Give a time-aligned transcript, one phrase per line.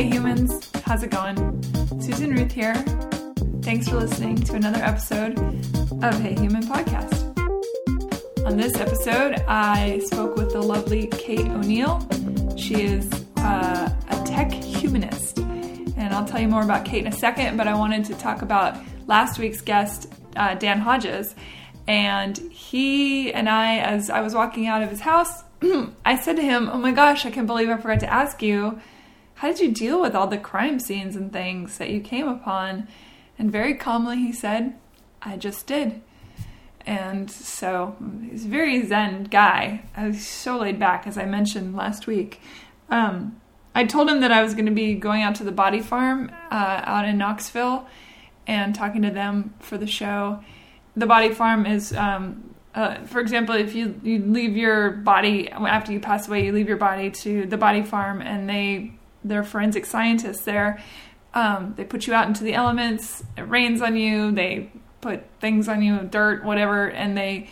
[0.00, 1.36] Hey humans, how's it going?
[2.00, 2.74] Susan Ruth here.
[3.60, 5.38] Thanks for listening to another episode
[6.02, 7.36] of Hey Human Podcast.
[8.46, 12.00] On this episode, I spoke with the lovely Kate O'Neill.
[12.56, 17.16] She is uh, a tech humanist, and I'll tell you more about Kate in a
[17.16, 21.34] second, but I wanted to talk about last week's guest, uh, Dan Hodges.
[21.86, 25.44] And he and I, as I was walking out of his house,
[26.06, 28.80] I said to him, Oh my gosh, I can't believe I forgot to ask you,
[29.40, 32.86] how did you deal with all the crime scenes and things that you came upon?
[33.38, 34.74] And very calmly he said,
[35.22, 36.02] I just did.
[36.84, 37.96] And so
[38.30, 39.84] he's a very zen guy.
[39.96, 42.38] I was so laid back, as I mentioned last week.
[42.90, 43.40] Um,
[43.74, 46.30] I told him that I was going to be going out to the body farm
[46.50, 47.88] uh, out in Knoxville
[48.46, 50.44] and talking to them for the show.
[50.96, 55.92] The body farm is um, uh, for example, if you you leave your body after
[55.92, 58.92] you pass away, you leave your body to the body farm, and they
[59.24, 60.82] they're forensic scientists there.
[61.34, 63.22] Um, they put you out into the elements.
[63.36, 64.32] It rains on you.
[64.32, 67.48] They put things on you, dirt, whatever, and they.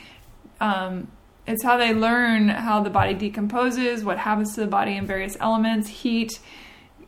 [0.61, 1.09] Um,
[1.47, 5.35] it's how they learn how the body decomposes, what happens to the body in various
[5.41, 6.41] elements, heat,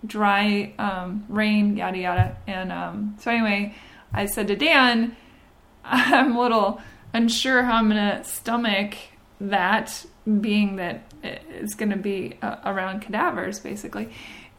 [0.06, 2.36] dry, um, rain, yada yada.
[2.46, 3.74] And um, so anyway,
[4.14, 5.14] I said to Dan,
[5.84, 6.80] I'm a little
[7.12, 8.94] unsure how I'm to stomach
[9.40, 10.06] that,
[10.40, 14.10] being that it's going to be uh, around cadavers, basically.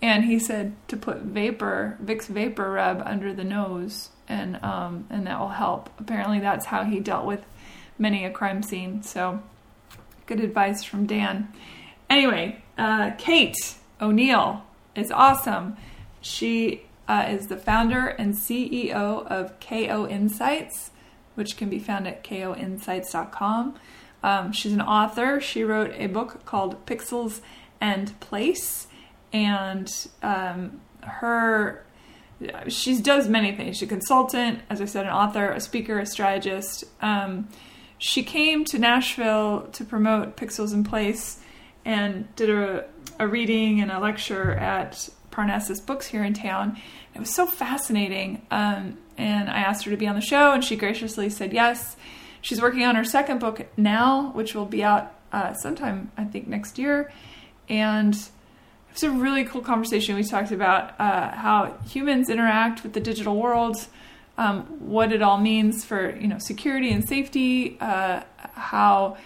[0.01, 5.27] And he said to put vapor, Vicks vapor rub under the nose, and um, and
[5.27, 5.89] that will help.
[5.99, 7.45] Apparently, that's how he dealt with
[7.99, 9.03] many a crime scene.
[9.03, 9.41] So,
[10.25, 11.53] good advice from Dan.
[12.09, 13.55] Anyway, uh, Kate
[14.01, 14.63] O'Neill
[14.95, 15.77] is awesome.
[16.19, 20.91] She uh, is the founder and CEO of KO Insights
[21.35, 23.75] which can be found at koinsights.com.
[24.23, 25.41] Um, she's an author.
[25.41, 27.41] She wrote a book called Pixels
[27.79, 28.87] and Place,
[29.33, 31.83] and um, her
[32.67, 33.77] she does many things.
[33.77, 36.85] She's a consultant, as I said, an author, a speaker, a strategist.
[37.01, 37.49] Um,
[37.97, 41.39] she came to Nashville to promote Pixels and Place
[41.85, 42.85] and did a,
[43.19, 46.77] a reading and a lecture at Parnassus Books here in town.
[47.13, 48.45] It was so fascinating.
[48.49, 51.95] Um, and I asked her to be on the show, and she graciously said yes.
[52.41, 56.47] She's working on her second book now, which will be out uh, sometime, I think,
[56.47, 57.11] next year.
[57.69, 58.17] And
[58.91, 60.15] it was a really cool conversation.
[60.15, 63.87] We talked about uh, how humans interact with the digital world,
[64.37, 68.21] um, what it all means for you know security and safety, uh,
[68.53, 69.17] how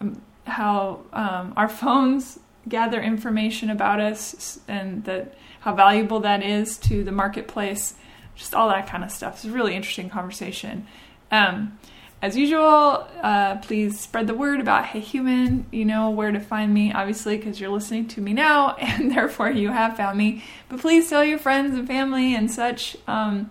[0.00, 2.38] um, how um, our phones
[2.68, 7.94] gather information about us, and that how valuable that is to the marketplace
[8.40, 9.34] just all that kind of stuff.
[9.34, 10.86] It's a really interesting conversation.
[11.30, 11.78] Um,
[12.22, 15.64] as usual, uh, please spread the word about Hey Human.
[15.70, 19.50] You know where to find me, obviously, because you're listening to me now, and therefore
[19.50, 20.44] you have found me.
[20.68, 22.96] But please tell your friends and family and such.
[23.06, 23.50] Um,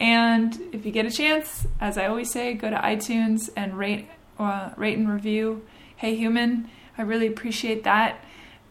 [0.00, 4.08] and if you get a chance, as I always say, go to iTunes and rate,
[4.38, 5.64] uh, rate and review
[5.96, 6.68] Hey Human.
[6.98, 8.24] I really appreciate that.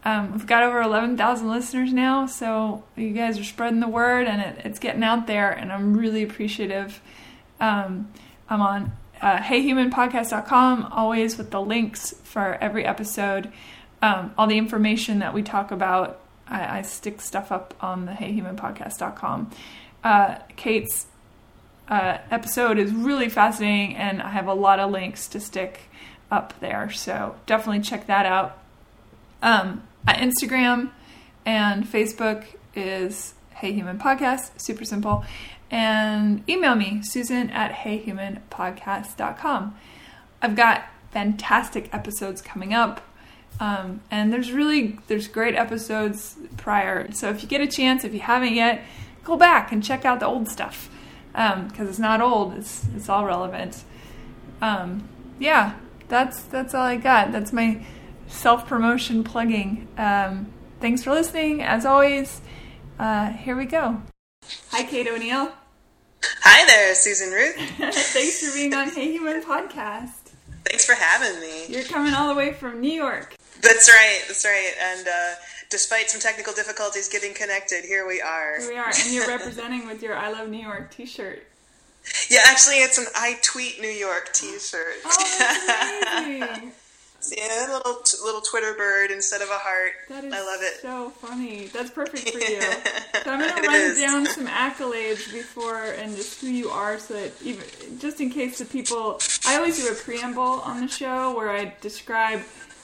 [0.03, 4.41] Um, we've got over 11,000 listeners now, so you guys are spreading the word and
[4.41, 7.01] it, it's getting out there, and I'm really appreciative.
[7.59, 8.11] Um,
[8.50, 8.91] I'm on
[9.22, 13.52] uh, heyhumanpodcast.com, always with the links for every episode.
[14.02, 18.13] Um, all the information that we talk about, I, I stick stuff up on the
[18.13, 19.52] heyhumanpodcast.com.
[20.03, 21.07] Uh, Kate's
[21.90, 25.81] uh, episode is really fascinating, and I have a lot of links to stick
[26.31, 28.57] up there, so definitely check that out.
[29.41, 30.91] Um, Instagram
[31.46, 35.25] and Facebook is Hey Human Podcast, super simple.
[35.72, 39.75] And email me, Susan at heyhumanpodcast.com.
[40.41, 43.02] I've got fantastic episodes coming up.
[43.59, 47.12] Um, and there's really there's great episodes prior.
[47.12, 48.84] So if you get a chance, if you haven't yet,
[49.24, 50.90] go back and check out the old stuff
[51.31, 52.53] because um, it's not old.
[52.53, 53.84] It's it's all relevant.
[54.62, 55.07] Um,
[55.40, 55.75] yeah,
[56.07, 57.31] that's that's all I got.
[57.31, 57.86] That's my
[58.27, 59.88] self promotion plugging.
[59.98, 60.48] Um,
[60.80, 61.62] thanks for listening.
[61.62, 62.42] As always,
[62.98, 64.01] uh, here we go.
[64.71, 65.51] Hi, Kate O'Neill.
[66.24, 67.56] Hi there, Susan Ruth.
[68.13, 70.31] thanks for being on Hey Human Podcast.
[70.66, 71.68] Thanks for having me.
[71.68, 73.36] You're coming all the way from New York.
[73.62, 74.21] That's right.
[74.27, 74.71] That's right.
[74.81, 75.36] And uh,
[75.69, 78.60] despite some technical difficulties getting connected, here we are.
[78.60, 81.44] Here we are, and you're representing with your "I Love New York" T-shirt.
[82.30, 84.95] Yeah, actually, it's an "I Tweet New York" T-shirt.
[85.06, 86.71] Oh, that's amazing.
[87.36, 89.94] Yeah, a little little Twitter bird instead of a heart.
[90.10, 90.81] That is I love it.
[90.81, 91.68] So funny.
[91.68, 92.62] That's perfect for you.
[93.24, 97.31] so I'm gonna write down some accolades before and just who you are, so that
[97.42, 97.64] even
[98.00, 101.74] just in case the people, I always do a preamble on the show where I
[101.81, 102.42] describe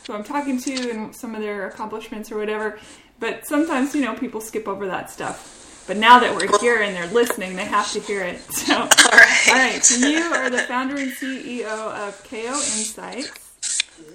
[0.07, 2.79] who I'm talking to and some of their accomplishments or whatever.
[3.19, 5.83] But sometimes, you know, people skip over that stuff.
[5.87, 8.39] But now that we're here and they're listening, they have to hear it.
[8.51, 9.47] So, all right.
[9.49, 9.85] All right.
[9.85, 13.44] So you are the founder and CEO of KO Insights.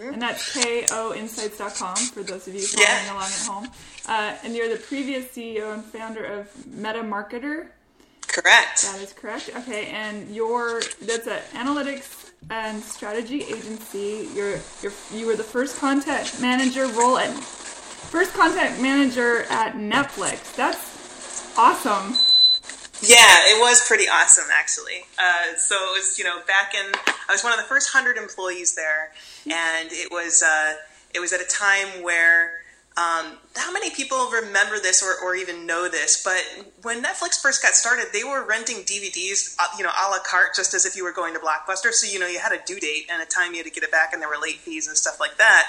[0.01, 0.15] Mm-hmm.
[0.15, 3.13] And that's koinsights.com for those of you following yeah.
[3.13, 3.69] along at home.
[4.09, 7.69] Uh, and you're the previous CEO and founder of Meta Marketer.
[8.27, 8.83] Correct.
[8.83, 9.51] That is correct.
[9.57, 14.29] Okay, and your that's an analytics and strategy agency.
[14.35, 20.55] You're, you're you were the first content manager role at first content manager at Netflix.
[20.55, 22.15] That's awesome.
[23.03, 25.05] Yeah, it was pretty awesome actually.
[25.19, 26.93] Uh, so it was, you know, back in
[27.29, 29.13] I was one of the first hundred employees there,
[29.45, 30.75] and it was uh,
[31.15, 32.61] it was at a time where
[32.97, 36.23] um, how many people remember this or, or even know this?
[36.23, 36.43] But
[36.83, 40.55] when Netflix first got started, they were renting DVDs, uh, you know, a la carte,
[40.57, 41.93] just as if you were going to Blockbuster.
[41.93, 43.85] So you know, you had a due date and a time you had to get
[43.85, 45.69] it back, and there were late fees and stuff like that.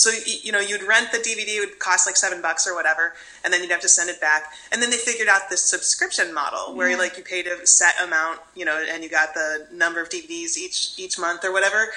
[0.00, 3.12] So you know, you'd rent the DVD; it would cost like seven bucks or whatever,
[3.44, 4.50] and then you'd have to send it back.
[4.72, 6.96] And then they figured out this subscription model where yeah.
[6.96, 10.56] like you paid a set amount, you know, and you got the number of DVDs
[10.56, 11.88] each each month or whatever.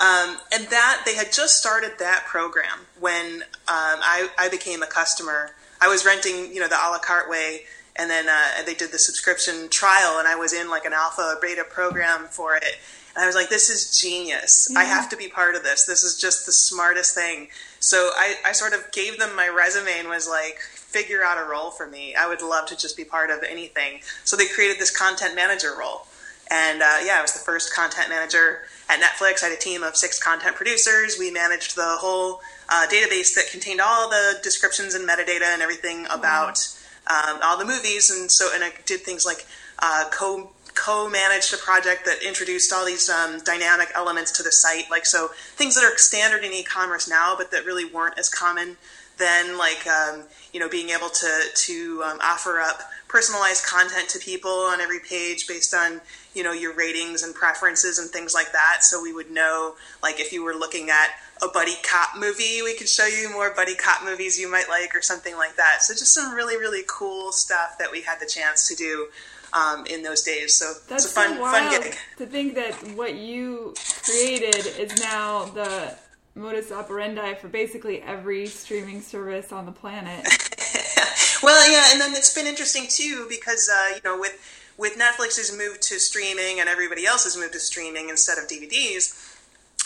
[0.00, 4.86] Um, and that they had just started that program when um, I, I became a
[4.86, 5.50] customer.
[5.80, 7.60] I was renting, you know, the a la carte way,
[7.94, 11.36] and then uh, they did the subscription trial, and I was in like an alpha
[11.40, 12.80] beta program for it
[13.14, 14.68] and I was like, this is genius.
[14.70, 14.80] Yeah.
[14.80, 15.84] I have to be part of this.
[15.84, 17.48] This is just the smartest thing.
[17.80, 21.48] So I, I sort of gave them my resume and was like, figure out a
[21.48, 22.14] role for me.
[22.14, 24.00] I would love to just be part of anything.
[24.24, 26.06] So they created this content manager role.
[26.50, 29.42] And uh, yeah, I was the first content manager at Netflix.
[29.42, 31.16] I had a team of six content producers.
[31.18, 36.06] We managed the whole uh, database that contained all the descriptions and metadata and everything
[36.10, 36.58] about
[37.06, 38.10] um, all the movies.
[38.10, 39.46] And so, and I did things like
[39.78, 44.90] uh, co co-managed a project that introduced all these um, dynamic elements to the site
[44.90, 48.76] like so things that are standard in e-commerce now but that really weren't as common
[49.18, 54.18] then like um, you know being able to to um, offer up personalized content to
[54.18, 56.00] people on every page based on
[56.34, 58.78] you know your ratings and preferences and things like that.
[58.80, 61.10] So we would know like if you were looking at
[61.42, 64.94] a buddy cop movie we could show you more buddy cop movies you might like
[64.94, 65.82] or something like that.
[65.82, 69.08] So just some really really cool stuff that we had the chance to do
[69.52, 70.54] um, in those days.
[70.54, 71.96] So That's it's a fun, so fun gig.
[72.18, 75.94] To think that what you created is now the
[76.34, 80.26] modus operandi for basically every streaming service on the planet.
[81.42, 84.38] well, yeah, and then it's been interesting too because uh, you know with
[84.78, 89.28] with Netflix's move to streaming and everybody else's move to streaming instead of DVDs.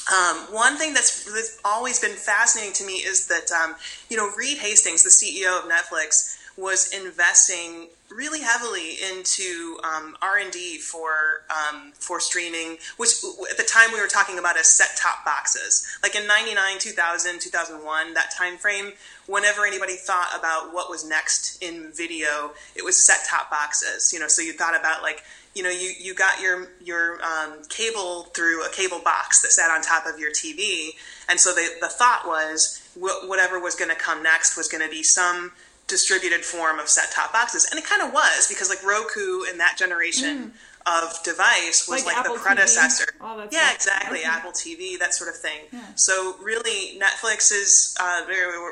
[0.08, 3.74] Um, one thing that's, that's, always been fascinating to me is that um,
[4.08, 10.79] you know Reed Hastings, the CEO of Netflix, was investing really heavily into um, R&D
[10.79, 13.11] for um, for streaming, which
[13.50, 15.87] at the time we were talking about as set-top boxes.
[16.03, 18.93] Like in 99, 2000, 2001, that time frame,
[19.26, 24.12] whenever anybody thought about what was next in video, it was set-top boxes.
[24.12, 25.23] You know, so you thought about like
[25.55, 29.70] you know you, you got your your um, cable through a cable box that sat
[29.70, 30.91] on top of your TV,
[31.29, 34.91] and so the the thought was whatever was going to come next was going to
[34.91, 35.52] be some
[35.87, 37.67] distributed form of set top boxes.
[37.71, 40.50] And it kind of was because like Roku in that generation mm.
[40.87, 43.06] Of device was like, like the predecessor.
[43.50, 44.21] yeah, exactly.
[44.21, 44.29] Okay.
[44.29, 45.67] Apple TV, that sort of thing.
[45.73, 45.81] Yeah.
[45.97, 48.23] So really Netflix's, uh,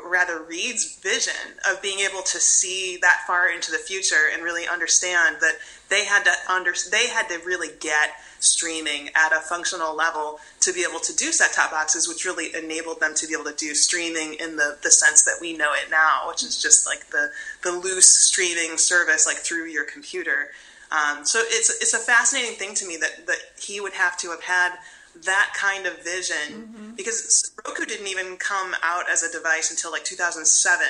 [0.09, 4.67] rather Reed's vision of being able to see that far into the future and really
[4.69, 5.55] understand that
[5.91, 10.73] they had to under, they had to really get streaming at a functional level to
[10.73, 13.55] be able to do set top boxes, which really enabled them to be able to
[13.57, 17.09] do streaming in the, the sense that we know it now, which is just like
[17.11, 17.31] the,
[17.63, 20.51] the loose streaming service like through your computer.
[20.95, 24.31] Um, so it's it's a fascinating thing to me that, that he would have to
[24.31, 24.73] have had
[25.25, 26.91] that kind of vision mm-hmm.
[26.95, 30.87] because Roku didn't even come out as a device until like 2007,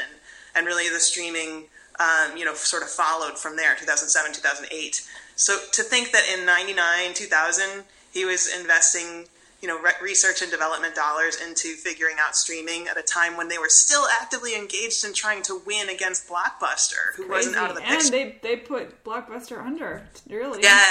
[0.54, 1.64] and really the streaming
[2.00, 6.46] um, you know sort of followed from there 2007 2008 so to think that in
[6.46, 9.26] 99, 2000, he was investing,
[9.64, 13.48] you know, re- research and development dollars into figuring out streaming at a time when
[13.48, 17.76] they were still actively engaged in trying to win against Blockbuster, who wasn't out of
[17.76, 18.04] the picture.
[18.04, 20.62] And they, they put Blockbuster under, really.
[20.62, 20.84] Yeah,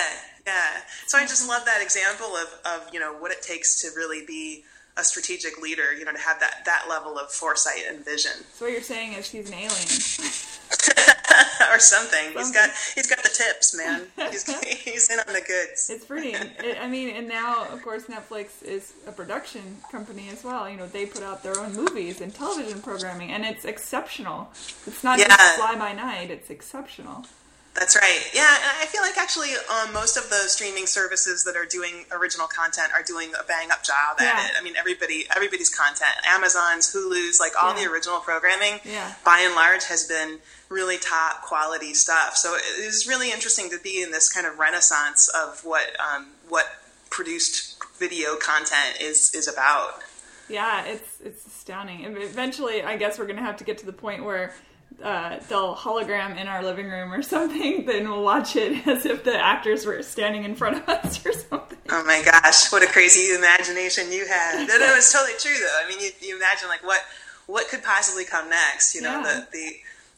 [0.48, 0.82] yeah.
[1.06, 4.26] So I just love that example of, of, you know, what it takes to really
[4.26, 4.64] be
[4.98, 8.32] a strategic leader, you know, to have that, that level of foresight and vision.
[8.56, 9.70] So what you're saying is she's an alien.
[11.72, 12.34] or something.
[12.34, 12.38] something.
[12.38, 14.04] He's got he's got the tips, man.
[14.32, 14.46] He's,
[14.84, 15.90] he's in on the goods.
[15.90, 16.36] It's pretty.
[16.64, 20.70] It, I mean, and now of course Netflix is a production company as well.
[20.70, 24.50] You know, they put out their own movies and television programming, and it's exceptional.
[24.86, 25.28] It's not yeah.
[25.28, 26.32] just fly by night.
[26.32, 27.26] It's exceptional.
[27.74, 28.30] That's right.
[28.34, 32.06] Yeah, and I feel like actually um, most of the streaming services that are doing
[32.12, 34.46] original content are doing a bang up job at Yeah.
[34.46, 34.52] it.
[34.58, 37.86] I mean, everybody, everybody's content, Amazon's, Hulu's, like all Yeah.
[37.86, 39.14] the original programming, Yeah.
[39.26, 40.40] by and large, has been
[40.70, 42.38] really top quality stuff.
[42.38, 46.28] So it is really interesting to be in this kind of renaissance of what um,
[46.50, 46.68] what
[47.10, 50.02] produced video content is is about.
[50.48, 52.06] Yeah, it's it's astounding.
[52.06, 54.54] And eventually, I guess we're gonna have to get to the point where
[55.02, 57.86] uh, they'll hologram in our living room or something.
[57.94, 61.34] Then we'll watch it as if the actors were standing in front of us or
[61.34, 61.78] something.
[61.90, 64.68] Oh my gosh, what a crazy imagination you had.
[64.68, 65.80] No, no, it's totally true though.
[65.86, 67.02] I mean, you, you imagine like what
[67.48, 69.46] what could possibly come next, you know, Yeah.
[69.52, 69.58] the,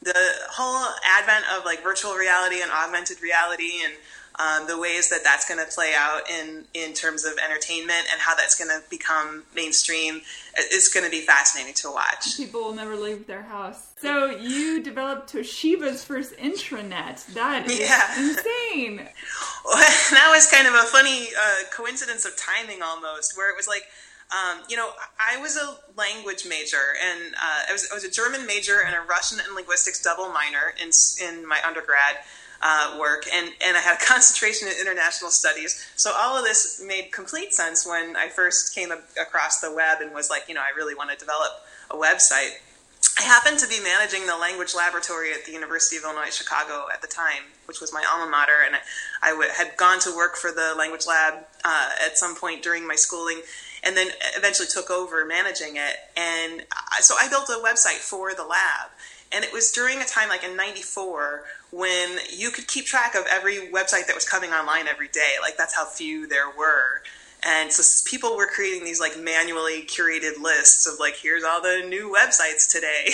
[0.04, 3.94] the the whole advent of like virtual reality and augmented reality and
[4.38, 8.20] um, the ways that that's going to play out in in terms of entertainment and
[8.20, 10.22] how that's going to become mainstream
[10.74, 12.36] is going to be fascinating to watch.
[12.38, 13.94] People will never leave their house.
[14.02, 17.26] So you developed Toshiba's first intranet.
[17.34, 18.20] That is Yeah.
[18.20, 18.98] insane.
[19.66, 23.84] that was kind of a funny uh, coincidence of timing almost, where it was like,
[24.32, 24.90] um, you know,
[25.20, 28.96] I was a language major, and uh, I, was, I was a German major and
[28.96, 30.90] a Russian and linguistics double minor in
[31.26, 32.18] in my undergrad.
[32.68, 35.88] Uh, work and, and I had a concentration in international studies.
[35.96, 40.02] So all of this made complete sense when I first came a- across the web
[40.02, 42.58] and was like, you know, I really want to develop a website.
[43.20, 47.02] I happened to be managing the language laboratory at the University of Illinois Chicago at
[47.02, 48.76] the time, which was my alma mater, and
[49.22, 52.96] I, had gone to work for the language lab uh, at some point during my
[52.96, 53.42] schooling,
[53.84, 55.96] and then eventually took over managing it.
[56.18, 58.90] And I, so I built a website for the lab,
[59.32, 63.26] and it was during a time like in '94 when you could keep track of
[63.30, 65.36] every website that was coming online every day.
[65.42, 67.02] Like that's how few there were.
[67.46, 71.86] And so people were creating these like manually curated lists of like, here's all the
[71.88, 73.12] new websites today.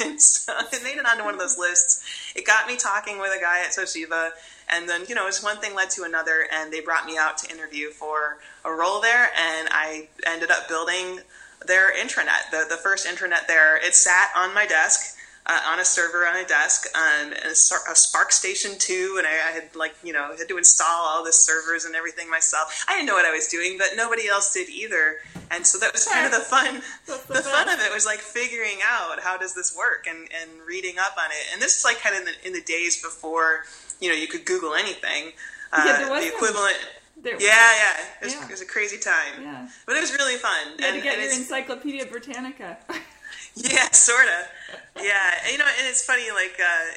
[0.08, 2.02] and so it made it onto one of those lists.
[2.34, 4.30] It got me talking with a guy at Toshiba.
[4.70, 6.48] And then, you know, it's one thing led to another.
[6.50, 9.28] And they brought me out to interview for a role there.
[9.36, 11.20] And I ended up building
[11.66, 13.76] their intranet, the, the first intranet there.
[13.76, 15.13] It sat on my desk.
[15.46, 19.32] Uh, on a server on a desk, um, and a, a SPARCstation 2, and I,
[19.32, 22.82] I had like you know had to install all the servers and everything myself.
[22.88, 25.16] I didn't know what I was doing, but nobody else did either,
[25.50, 26.76] and so that was kind of the fun.
[27.06, 30.94] The fun of it was like figuring out how does this work and, and reading
[30.98, 31.52] up on it.
[31.52, 33.64] And this is like kind of in the, in the days before
[34.00, 35.32] you know you could Google anything.
[35.74, 36.78] Uh, Yeah, the equivalent.
[37.22, 37.96] There- Yeah, yeah.
[38.22, 38.44] It was, Yeah.
[38.46, 39.68] it was a crazy time, Yeah.
[39.84, 40.72] but it was really fun.
[40.78, 42.78] You had to get and your Encyclopedia Britannica.
[43.54, 44.82] yeah, sort of.
[45.02, 46.30] Yeah, you know, and it's funny.
[46.30, 46.96] Like, uh,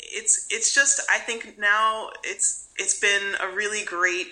[0.00, 4.28] it's it's just I think now it's it's been a really great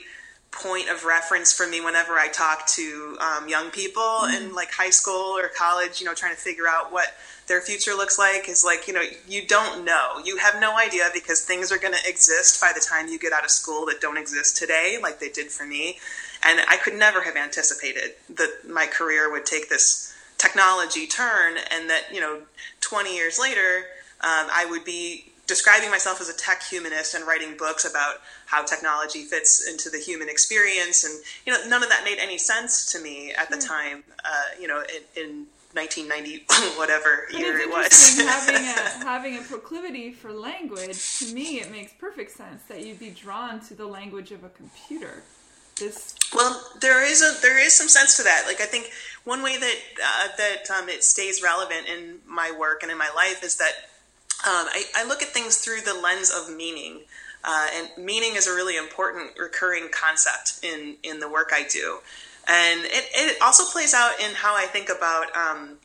[0.51, 4.91] point of reference for me whenever I talk to um, young people in like high
[4.91, 6.01] school or college.
[6.01, 7.15] You know, trying to figure out what
[7.49, 11.09] their future looks like is like you know you don't know you have no idea
[11.13, 14.01] because things are going to exist by the time you get out of school that
[14.01, 15.99] don't exist today like they did for me
[16.45, 20.12] and i could never have anticipated that my career would take this
[20.43, 22.43] technology turn and that you know
[22.81, 23.85] 20 years later
[24.23, 28.65] um, i would be describing myself as a tech humanist and writing books about how
[28.65, 31.15] technology fits into the human experience and
[31.47, 34.67] you know none of that made any sense to me at the time uh, you
[34.67, 34.83] know
[35.17, 36.45] in, in 1990
[36.79, 41.19] whatever But year it was having a having a proclivity for language.
[41.21, 44.51] To me, it makes perfect sense that you'd be drawn to the language of a
[44.51, 45.23] computer.
[45.79, 48.45] This Well, there is a there is some sense to that.
[48.47, 48.91] Like I think
[49.25, 53.11] one way that uh, that um, it stays relevant in my work and in my
[53.15, 53.73] life is that
[54.45, 57.03] um, I, I look at things through the lens of meaning,
[57.45, 61.99] uh, and meaning is a really important recurring concept in in the work I do,
[62.49, 65.35] and it, it also plays out in how I think about.
[65.37, 65.79] Um,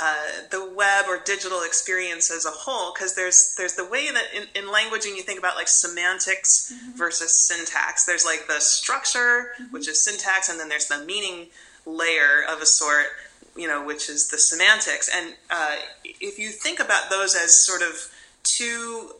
[0.00, 4.24] uh, the web or digital experience as a whole because there's there's the way that
[4.34, 8.06] in, in language when you think about like semantics versus syntax.
[8.06, 11.48] There's like the structure which is syntax and then there's the meaning
[11.84, 13.06] layer of a sort
[13.54, 15.10] you know which is the semantics.
[15.14, 18.10] And uh, if you think about those as sort of
[18.44, 19.10] two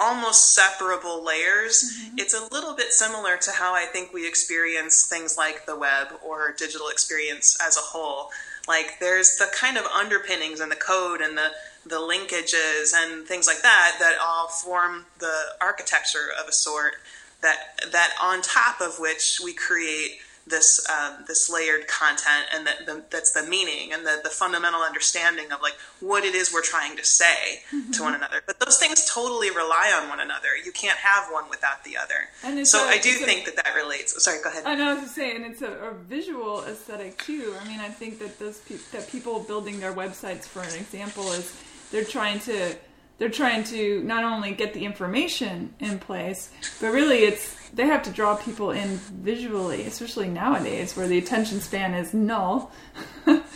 [0.00, 5.36] almost separable layers it's a little bit similar to how i think we experience things
[5.36, 8.30] like the web or digital experience as a whole
[8.68, 11.50] like there's the kind of underpinnings and the code and the
[11.86, 16.94] the linkages and things like that that all form the architecture of a sort
[17.40, 20.18] that that on top of which we create
[20.50, 24.80] this um, this layered content and that the, that's the meaning and the, the fundamental
[24.82, 28.42] understanding of like what it is we're trying to say to one another.
[28.46, 30.48] But those things totally rely on one another.
[30.64, 32.28] You can't have one without the other.
[32.44, 34.22] And it's so a- I do it's a- think that that relates.
[34.22, 34.64] Sorry go ahead.
[34.66, 37.54] I know I was just saying it's a, a visual aesthetic too.
[37.60, 41.30] I mean, I think that those pe- that people building their websites, for an example,
[41.32, 41.54] is
[41.92, 42.74] they're trying to
[43.18, 48.02] they're trying to not only get the information in place, but really it's they have
[48.04, 52.72] to draw people in visually, especially nowadays where the attention span is null.
[53.26, 53.40] yeah,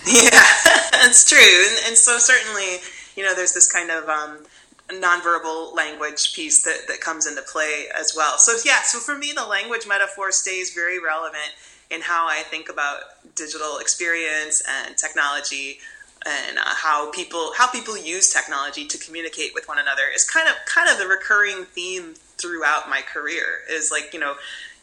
[0.93, 2.79] that's true, and, and, so certainly,
[3.17, 4.39] you know, there's this kind of um,
[4.89, 8.39] nonverbal language piece that that comes into play as well.
[8.39, 11.55] So yeah, so for me, the language metaphor stays very relevant
[11.91, 13.01] in how I think about
[13.35, 15.79] digital experience and technology
[16.27, 20.49] and uh, how people how people use technology to communicate with one another is kind
[20.49, 24.35] of kind of the recurring theme throughout my career is like you know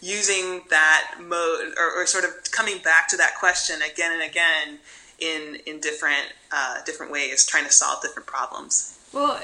[0.02, 4.80] using that mode or, or sort of coming back to that question again and again
[5.20, 9.40] in in different uh, different ways trying to solve different problems well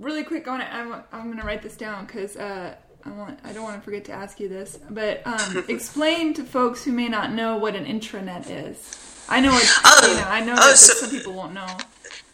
[0.00, 2.74] really quick on it i'm, I'm going to write this down because uh,
[3.04, 6.44] I, want, I don't want to forget to ask you this but um, explain to
[6.44, 9.68] folks who may not know what an intranet is I know it.
[9.84, 11.66] Oh, you know, I know oh, that so, some people won't know.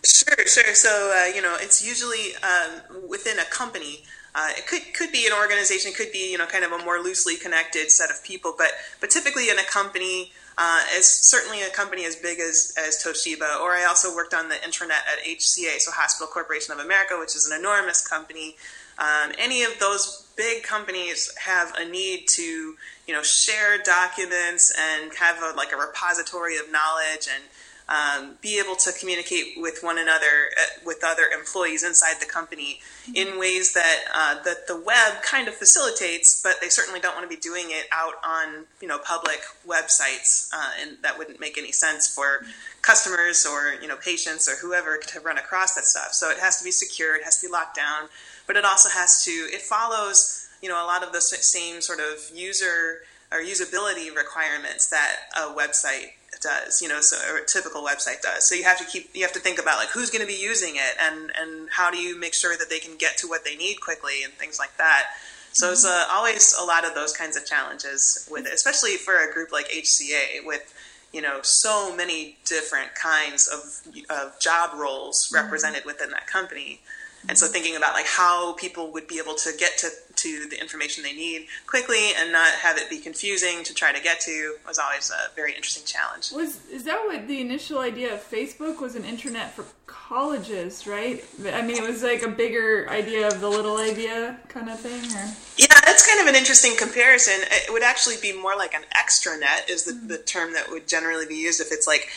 [0.04, 0.74] Sure, sure.
[0.74, 4.04] So uh, you know, it's usually um, within a company.
[4.34, 6.78] Uh, it could could be an organization, it could be you know kind of a
[6.84, 8.70] more loosely connected set of people, but
[9.00, 13.60] but typically in a company, uh, as certainly a company as big as as Toshiba,
[13.60, 17.34] or I also worked on the intranet at HCA, so Hospital Corporation of America, which
[17.34, 18.56] is an enormous company.
[18.98, 22.76] Um, any of those big companies have a need to
[23.08, 27.42] you know share documents and have a, like a repository of knowledge and
[27.90, 32.80] um, be able to communicate with one another uh, with other employees inside the company
[33.02, 33.16] mm-hmm.
[33.16, 37.28] in ways that uh, that the web kind of facilitates, but they certainly don't want
[37.28, 41.58] to be doing it out on you know public websites, uh, and that wouldn't make
[41.58, 42.44] any sense for
[42.80, 46.12] customers or you know patients or whoever to run across that stuff.
[46.12, 48.08] So it has to be secure, it has to be locked down,
[48.46, 51.98] but it also has to it follows you know a lot of the same sort
[51.98, 53.00] of user
[53.32, 58.54] or usability requirements that a website does you know so a typical website does so
[58.54, 60.76] you have to keep you have to think about like who's going to be using
[60.76, 63.56] it and and how do you make sure that they can get to what they
[63.56, 65.06] need quickly and things like that
[65.52, 65.72] so mm-hmm.
[65.72, 69.32] it's uh, always a lot of those kinds of challenges with it especially for a
[69.32, 70.74] group like hca with
[71.12, 75.44] you know so many different kinds of, of job roles mm-hmm.
[75.44, 76.80] represented within that company
[77.28, 80.58] and so thinking about like how people would be able to get to, to the
[80.60, 84.56] information they need quickly and not have it be confusing to try to get to
[84.66, 86.32] was always a very interesting challenge.
[86.32, 91.24] Was is that what the initial idea of Facebook was an intranet for colleges, right?
[91.46, 95.04] I mean, it was like a bigger idea of the little idea kind of thing,
[95.16, 97.34] or yeah, that's kind of an interesting comparison.
[97.42, 100.08] It would actually be more like an extranet is the, mm-hmm.
[100.08, 102.08] the term that would generally be used if it's like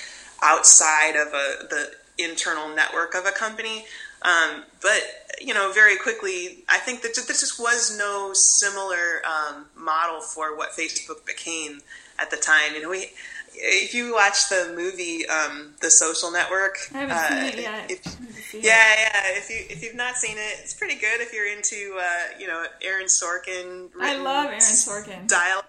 [0.42, 3.86] outside of a the internal network of a company.
[4.24, 5.02] Um, but
[5.42, 10.56] you know, very quickly, I think that this just was no similar um, model for
[10.56, 11.82] what Facebook became
[12.20, 12.76] at the time.
[12.76, 13.12] You know, we
[13.56, 17.92] if you watch the movie um, The Social Network, I haven't uh, seen it yet.
[17.92, 19.22] If, yeah, yeah.
[19.38, 21.22] If you if you've not seen it, it's pretty good.
[21.22, 25.66] If you're into uh, you know Aaron Sorkin, I love Aaron Sorkin dialogue.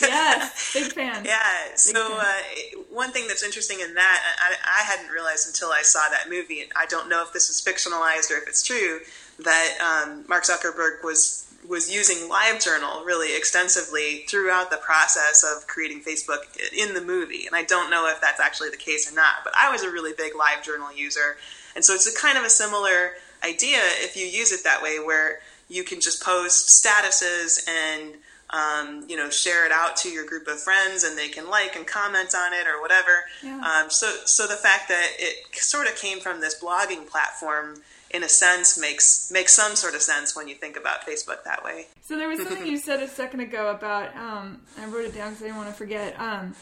[0.00, 1.24] yes, big fan.
[1.24, 1.38] Yeah.
[1.68, 2.18] Big so fan.
[2.18, 6.28] Uh, one thing that's interesting in that, I, I hadn't realized until I saw that
[6.28, 9.00] movie, and I don't know if this is fictionalized or if it's true,
[9.44, 16.00] that um, Mark Zuckerberg was was using LiveJournal really extensively throughout the process of creating
[16.00, 16.38] Facebook
[16.76, 17.46] in the movie.
[17.46, 19.90] And I don't know if that's actually the case or not, but I was a
[19.90, 21.36] really big LiveJournal user.
[21.74, 23.12] And so it's a kind of a similar
[23.44, 28.14] idea if you use it that way, where you can just post statuses and
[28.50, 31.76] um, you know share it out to your group of friends and they can like
[31.76, 33.60] and comment on it or whatever yeah.
[33.60, 38.22] um, so so the fact that it sort of came from this blogging platform in
[38.22, 41.86] a sense makes makes some sort of sense when you think about Facebook that way.
[42.02, 45.30] So there was something you said a second ago about um, I wrote it down
[45.30, 46.54] because I didn't want to forget um,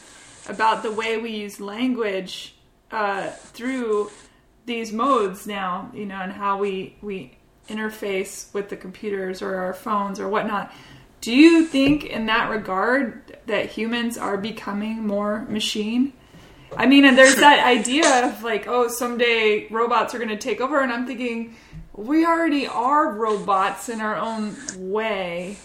[0.47, 2.55] about the way we use language
[2.91, 4.11] uh, through
[4.65, 7.37] these modes now, you know, and how we we
[7.69, 10.73] interface with the computers or our phones or whatnot.
[11.19, 16.13] Do you think, in that regard, that humans are becoming more machine?
[16.75, 20.61] I mean, and there's that idea of like, oh, someday robots are going to take
[20.61, 21.55] over, and I'm thinking,
[21.93, 25.57] we already are robots in our own way.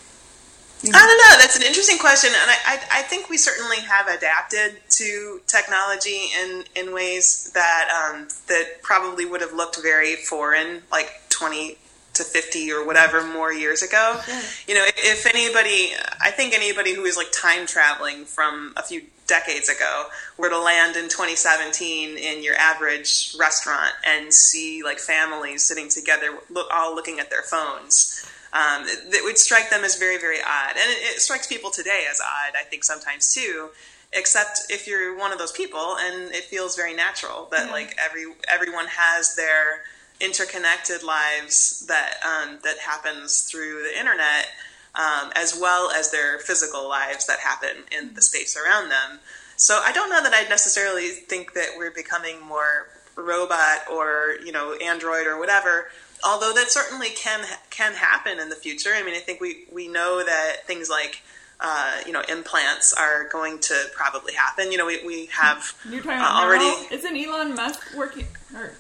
[0.85, 1.41] I don't know.
[1.41, 6.23] That's an interesting question, and I, I, I, think we certainly have adapted to technology
[6.43, 11.79] in, in ways that um, that probably would have looked very foreign, like twenty
[12.15, 14.21] to fifty or whatever more years ago.
[14.67, 19.03] You know, if anybody, I think anybody who is like time traveling from a few
[19.27, 20.07] decades ago
[20.37, 26.39] were to land in 2017 in your average restaurant and see like families sitting together,
[26.51, 28.29] look, all looking at their phones.
[28.53, 30.73] Um, it, it, would strike them as very, very odd.
[30.73, 33.71] And it, it, strikes people today as odd, I think, sometimes too.
[34.13, 37.73] Except if you're one of those people, and it feels very natural that yeah.
[37.73, 39.85] like every everyone has their
[40.21, 44.49] interconnected lives that um, that happens through the internet,
[44.95, 49.21] um, as well as their physical lives that happen in the space around them.
[49.57, 54.53] So I don't know that I'd necessarily think that we're becoming more robot or you
[54.53, 55.89] know android or whatever
[56.25, 59.87] although that certainly can can happen in the future i mean i think we we
[59.87, 61.23] know that things like
[61.61, 66.03] uh, you know implants are going to probably happen you know we, we have You're
[66.03, 68.27] talking uh, already neural- Isn't Elon Musk working?
[68.57, 68.73] Or,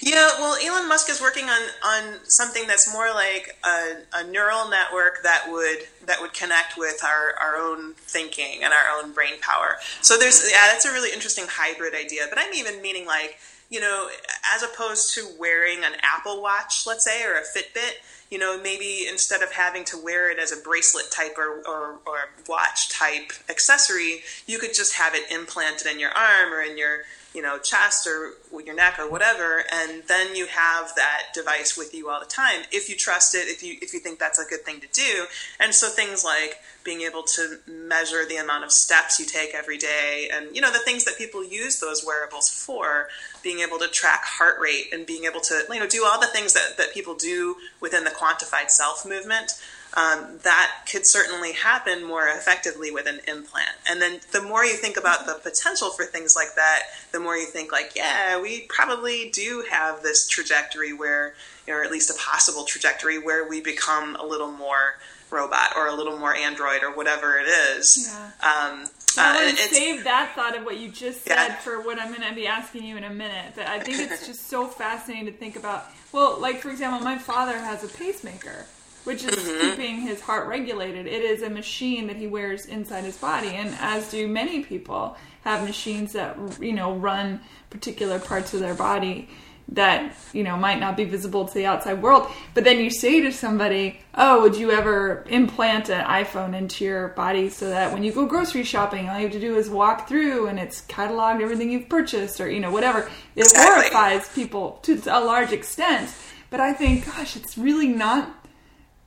[0.00, 4.68] Yeah, well, Elon Musk is working on, on something that's more like a, a neural
[4.68, 9.40] network that would that would connect with our, our own thinking and our own brain
[9.40, 9.76] power.
[10.02, 12.26] So there's yeah, that's a really interesting hybrid idea.
[12.28, 13.38] But I'm even meaning like
[13.70, 14.08] you know,
[14.54, 17.94] as opposed to wearing an Apple Watch, let's say, or a Fitbit,
[18.30, 21.98] you know, maybe instead of having to wear it as a bracelet type or, or,
[22.06, 26.76] or watch type accessory, you could just have it implanted in your arm or in
[26.76, 27.00] your
[27.34, 31.92] you know chest or your neck or whatever and then you have that device with
[31.92, 34.48] you all the time if you trust it if you if you think that's a
[34.48, 35.26] good thing to do.
[35.60, 39.78] And so things like being able to measure the amount of steps you take every
[39.78, 43.08] day and you know the things that people use those wearables for
[43.42, 46.26] being able to track heart rate and being able to you know do all the
[46.26, 49.52] things that, that people do within the quantified self movement
[49.96, 53.70] um, that could certainly happen more effectively with an implant.
[53.88, 57.36] And then the more you think about the potential for things like that, the more
[57.36, 61.34] you think like, yeah, we probably do have this trajectory where,
[61.68, 64.96] or at least a possible trajectory where we become a little more
[65.30, 68.08] robot or a little more android or whatever it is.
[68.08, 68.24] Yeah.
[68.26, 71.56] Um, I uh, want to save that thought of what you just said Yeah.
[71.58, 73.52] for what I'm going to be asking you in a minute.
[73.54, 75.86] But I think it's just so fascinating to think about.
[76.12, 78.66] Well, like for example, my father has a pacemaker,
[79.04, 79.70] which is Mm-hmm.
[79.70, 81.06] keeping his heart regulated.
[81.06, 85.16] It is a machine that he wears inside his body, and as do many people
[85.42, 87.40] have machines that you know run
[87.70, 89.28] particular parts of their body
[89.68, 93.22] that you know might not be visible to the outside world but then you say
[93.22, 98.04] to somebody oh would you ever implant an iphone into your body so that when
[98.04, 101.40] you go grocery shopping all you have to do is walk through and it's cataloged
[101.40, 103.00] everything you've purchased or you know whatever
[103.36, 103.90] it Exactly.
[103.90, 106.10] horrifies people to a large extent
[106.50, 108.43] but i think gosh it's really not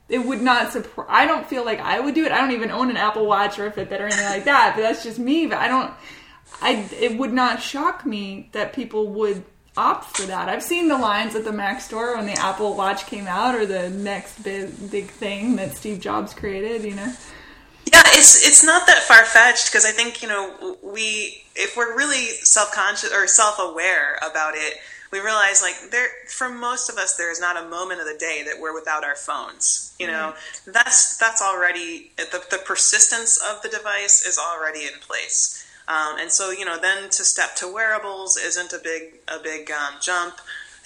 [0.08, 1.06] it would not surprise.
[1.10, 2.32] I don't feel like I would do it.
[2.32, 4.72] I don't even own an Apple Watch or a Fitbit or anything like that.
[4.74, 5.46] But that's just me.
[5.46, 5.92] But I don't.
[6.62, 9.44] I it would not shock me that people would
[9.76, 10.48] opt for that.
[10.48, 13.66] I've seen the lines at the Mac store when the Apple Watch came out, or
[13.66, 16.84] the next big big thing that Steve Jobs created.
[16.84, 17.12] You know.
[17.92, 21.96] Yeah, it's it's not that far fetched because I think you know we if we're
[21.96, 24.74] really self conscious or self aware about it,
[25.10, 28.18] we realize like there for most of us there is not a moment of the
[28.18, 29.94] day that we're without our phones.
[29.98, 30.34] You know,
[30.66, 35.64] that's that's already the the persistence of the device is already in place.
[35.88, 39.70] Um, and so, you know, then to step to wearables isn't a big a big
[39.70, 40.36] um, jump.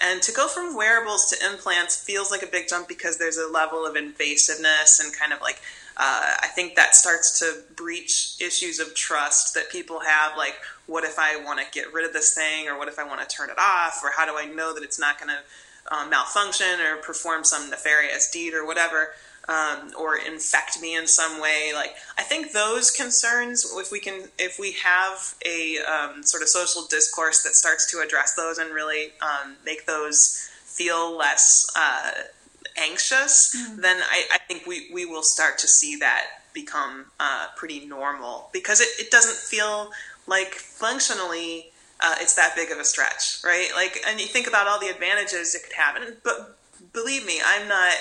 [0.00, 3.46] And to go from wearables to implants feels like a big jump because there's a
[3.46, 5.60] level of invasiveness and kind of like
[5.96, 10.36] uh, I think that starts to breach issues of trust that people have.
[10.36, 10.54] Like,
[10.86, 13.20] what if I want to get rid of this thing, or what if I want
[13.20, 16.10] to turn it off, or how do I know that it's not going to um,
[16.10, 19.10] malfunction or perform some nefarious deed or whatever?
[19.48, 21.72] um, or infect me in some way.
[21.74, 26.48] Like I think those concerns, if we can, if we have a um, sort of
[26.48, 32.12] social discourse that starts to address those and really um, make those feel less uh,
[32.76, 37.86] anxious, then I, I think we, we will start to see that become uh, pretty
[37.86, 39.90] normal because it, it doesn't feel
[40.26, 43.68] like functionally uh, it's that big of a stretch, right?
[43.74, 46.58] Like, and you think about all the advantages it could have, and but
[46.92, 47.94] believe me, I'm not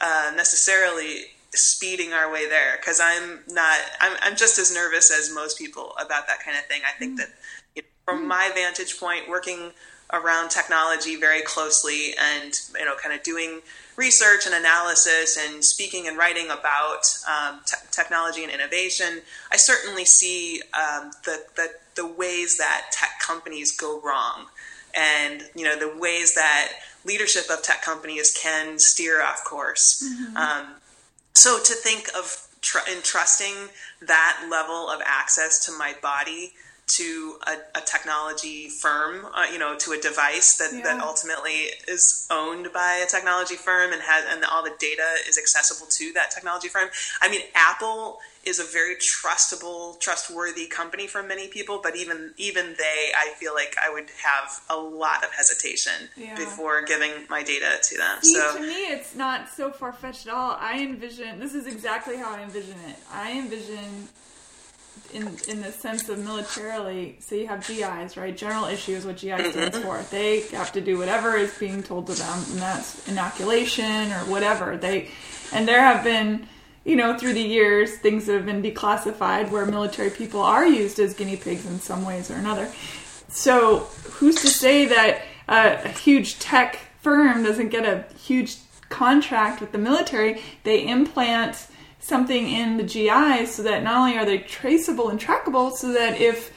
[0.00, 3.78] uh, necessarily speeding our way there because I'm not.
[4.00, 6.82] I'm, I'm just as nervous as most people about that kind of thing.
[6.86, 7.30] I think that
[7.74, 9.72] you know, from my vantage point, working
[10.12, 13.60] around technology very closely and you know, kind of doing
[13.98, 19.20] research and analysis and speaking and writing about um, te- technology and innovation,
[19.52, 24.46] I certainly see um, the, the the ways that tech companies go wrong
[24.96, 26.72] and you know the ways that
[27.04, 30.02] leadership of tech companies can steer off course.
[30.36, 30.66] Um,
[31.34, 33.54] so to think of tr- entrusting
[34.00, 36.52] that level of access to my body
[36.88, 42.26] to a, a technology firm, uh, you know, to a device that, that ultimately is
[42.30, 46.30] owned by a technology firm and has and all the data is accessible to that
[46.30, 46.88] technology firm.
[47.20, 52.74] I mean, Apple is a very trustable, trustworthy company for many people, but even even
[52.78, 56.34] they, I feel like I would have a lot of hesitation Yeah.
[56.36, 58.18] before giving my data to them.
[58.22, 60.56] See, so to me, it's not so far fetched at all.
[60.58, 62.96] I envision this is exactly how I envision it.
[63.12, 64.08] I envision
[65.12, 68.36] in in the sense of militarily, so you have GIs, right?
[68.36, 70.02] General issue is what GI stands for.
[70.10, 74.76] They have to do whatever is being told to them, and that's inoculation or whatever.
[74.76, 75.10] They
[75.52, 76.48] and there have been,
[76.84, 80.98] you know, through the years, things that have been declassified where military people are used
[80.98, 82.70] as guinea pigs in some ways or another.
[83.28, 88.56] So who's to say that uh, a huge tech firm doesn't get a huge
[88.88, 90.42] contract with the military?
[90.64, 91.67] They implant
[92.00, 96.20] something in the GI so that not only are they traceable and trackable, so that
[96.20, 96.52] if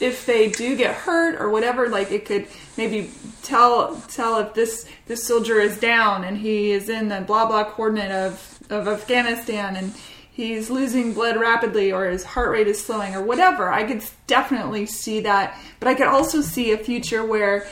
[0.00, 3.10] if they do get hurt or whatever, like it could maybe
[3.42, 7.64] tell tell if this this soldier is down and he is in the blah blah
[7.64, 9.94] coordinate of of Afghanistan and
[10.32, 13.70] he's losing blood rapidly or his heart rate is slowing or whatever.
[13.70, 17.66] I could definitely see that, but I could also see a future where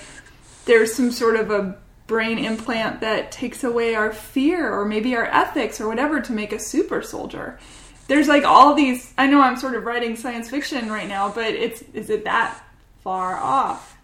[0.66, 1.76] there's some sort of a
[2.10, 6.52] brain implant that takes away our fear or maybe our ethics or whatever to make
[6.52, 7.56] a super soldier.
[8.08, 11.54] There's like all these I know I'm sort of writing science fiction right now, but
[11.54, 12.60] it's is it that
[13.04, 13.96] far off?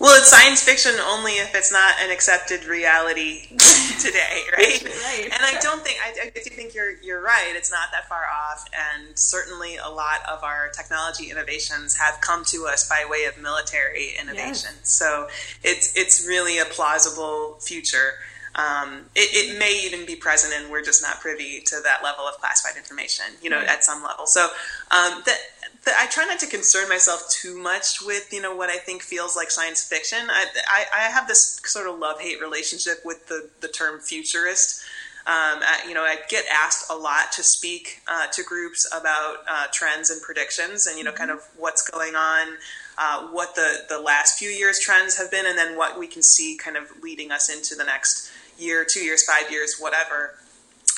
[0.00, 3.46] Well, it's science fiction only if it's not an accepted reality
[4.00, 4.82] today, right?
[4.82, 5.24] right.
[5.24, 7.52] And I don't think I, I do think you're you're right.
[7.54, 12.44] It's not that far off, and certainly a lot of our technology innovations have come
[12.46, 14.72] to us by way of military innovation.
[14.76, 14.90] Yes.
[14.90, 15.28] So
[15.62, 18.14] it's it's really a plausible future.
[18.56, 22.24] Um, it, it, may even be present, and we're just not privy to that level
[22.24, 23.66] of classified information, you know, right.
[23.66, 24.26] at some level.
[24.28, 25.38] So um, that
[25.86, 29.36] I try not to concern myself too much with you know what I think feels
[29.36, 30.18] like science fiction.
[30.30, 34.84] I I, I have this sort of love hate relationship with the the term futurist.
[35.26, 39.36] Um, I, you know, I get asked a lot to speak uh, to groups about
[39.48, 42.58] uh, trends and predictions, and you know, kind of what's going on,
[42.98, 46.22] uh, what the the last few years trends have been, and then what we can
[46.22, 50.34] see kind of leading us into the next year, two years, five years, whatever.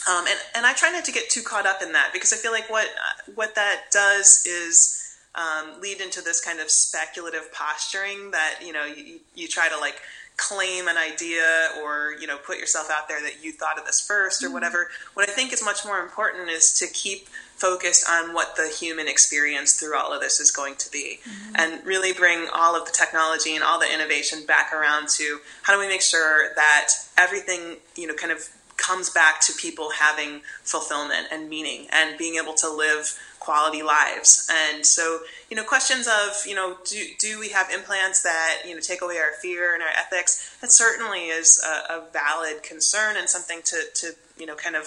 [0.09, 2.37] Um, and, and I try not to get too caught up in that because I
[2.37, 2.87] feel like what
[3.35, 8.85] what that does is um, lead into this kind of speculative posturing that you know
[8.85, 10.01] you, you try to like
[10.37, 14.01] claim an idea or you know put yourself out there that you thought of this
[14.01, 14.55] first or mm-hmm.
[14.55, 14.89] whatever.
[15.15, 19.09] What I think is much more important is to keep focused on what the human
[19.09, 21.55] experience through all of this is going to be mm-hmm.
[21.57, 25.73] and really bring all of the technology and all the innovation back around to how
[25.73, 26.89] do we make sure that
[27.19, 32.41] everything you know kind of comes back to people having fulfillment and meaning and being
[32.43, 34.49] able to live quality lives.
[34.51, 38.75] And so, you know, questions of, you know, do, do we have implants that, you
[38.75, 40.57] know, take away our fear and our ethics?
[40.61, 44.87] That certainly is a, a valid concern and something to, to you know, kind of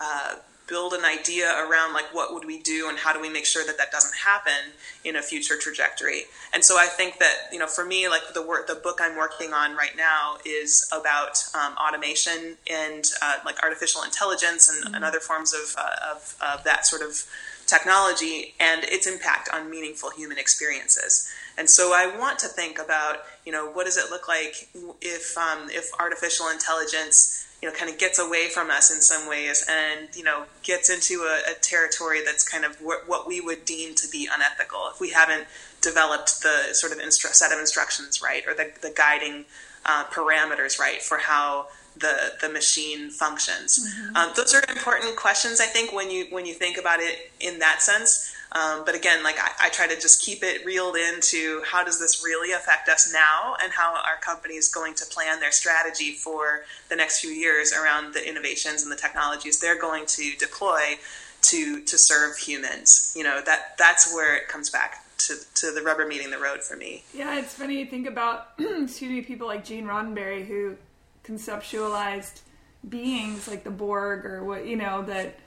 [0.00, 3.44] uh, build an idea around like what would we do and how do we make
[3.44, 4.72] sure that that doesn't happen
[5.04, 6.22] in a future trajectory
[6.54, 9.16] and so i think that you know for me like the work the book i'm
[9.16, 14.94] working on right now is about um, automation and uh, like artificial intelligence and, mm-hmm.
[14.94, 17.26] and other forms of, uh, of, of that sort of
[17.66, 23.18] technology and its impact on meaningful human experiences and so I want to think about,
[23.46, 24.68] you know, what does it look like
[25.00, 29.26] if um, if artificial intelligence you know, kind of gets away from us in some
[29.26, 33.40] ways and, you know, gets into a, a territory that's kind of wh- what we
[33.40, 35.46] would deem to be unethical if we haven't
[35.80, 39.46] developed the sort of instru- set of instructions right or the, the guiding
[39.86, 43.78] uh, parameters right for how the the machine functions.
[43.78, 44.16] Mm-hmm.
[44.16, 47.60] Um, those are important questions, I think, when you when you think about it in
[47.60, 48.33] that sense.
[48.54, 51.98] Um, but again, like I, I, try to just keep it reeled into how does
[51.98, 56.12] this really affect us now, and how our company is going to plan their strategy
[56.12, 60.98] for the next few years around the innovations and the technologies they're going to deploy
[61.42, 63.12] to to serve humans.
[63.16, 66.62] You know that that's where it comes back to, to the rubber meeting the road
[66.62, 67.02] for me.
[67.12, 70.76] Yeah, it's funny to think about excuse me people like Gene Roddenberry who
[71.24, 72.40] conceptualized
[72.88, 75.38] beings like the Borg or what you know that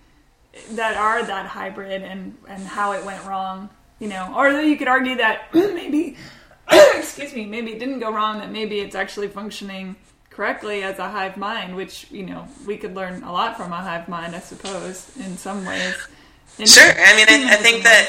[0.71, 4.33] that are that hybrid and and how it went wrong you know.
[4.35, 6.17] Or you could argue that maybe
[6.71, 9.95] excuse me maybe it didn't go wrong that maybe it's actually functioning
[10.29, 13.77] correctly as a hive mind which you know we could learn a lot from a
[13.77, 15.95] hive mind i suppose in some ways.
[16.59, 16.83] In sure.
[16.83, 18.07] I mean I, I think that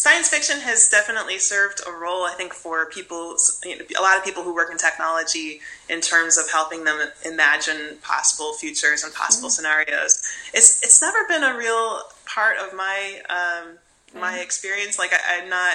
[0.00, 3.36] science fiction has definitely served a role, I think, for people,
[3.66, 5.60] you know, a lot of people who work in technology
[5.90, 9.52] in terms of helping them imagine possible futures and possible mm.
[9.52, 10.22] scenarios.
[10.54, 13.76] It's it's never been a real part of my um,
[14.18, 14.98] my experience.
[14.98, 15.74] Like I, am not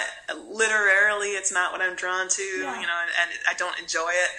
[0.50, 2.80] literally, it's not what I'm drawn to, yeah.
[2.80, 4.30] you know, and, and, I don't enjoy it.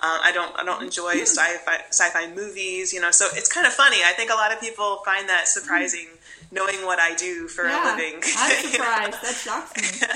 [0.00, 1.26] Um, I don't I don't enjoy mm.
[1.26, 3.10] sci-fi sci-fi movies, you know.
[3.10, 3.98] So it's kind of funny.
[4.06, 6.08] I think a lot of people find that surprising.
[6.54, 8.22] Knowing what I do for yeah, a living.
[8.36, 9.22] I'm surprised.
[9.22, 10.08] that shocks me.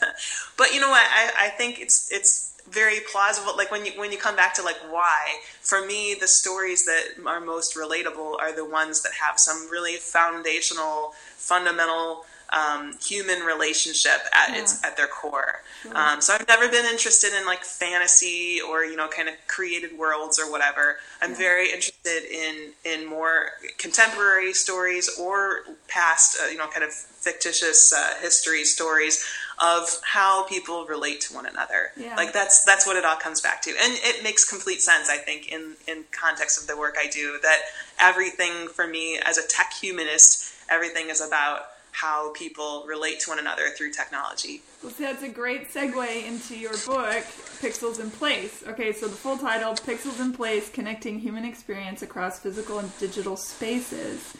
[0.56, 1.04] but you know what?
[1.04, 3.52] I, I think it's it's very plausible.
[3.56, 7.26] Like when you when you come back to like why, for me, the stories that
[7.26, 14.20] are most relatable are the ones that have some really foundational, fundamental um, human relationship
[14.32, 14.60] at yeah.
[14.60, 15.60] its at their core.
[15.82, 15.96] Sure.
[15.96, 19.98] Um, so I've never been interested in like fantasy or you know kind of created
[19.98, 20.96] worlds or whatever.
[21.20, 21.36] I'm yeah.
[21.36, 27.92] very interested in in more contemporary stories or past uh, you know kind of fictitious
[27.92, 29.24] uh, history stories
[29.62, 31.92] of how people relate to one another.
[31.96, 32.16] Yeah.
[32.16, 35.08] Like that's that's what it all comes back to, and it makes complete sense.
[35.08, 37.60] I think in in context of the work I do that
[37.98, 43.38] everything for me as a tech humanist, everything is about how people relate to one
[43.38, 44.62] another through technology.
[44.82, 47.24] Well, see, that's a great segue into your book,
[47.60, 48.64] Pixels and Place.
[48.66, 53.36] Okay, so the full title, Pixels and Place Connecting Human Experience Across Physical and Digital
[53.36, 54.34] Spaces.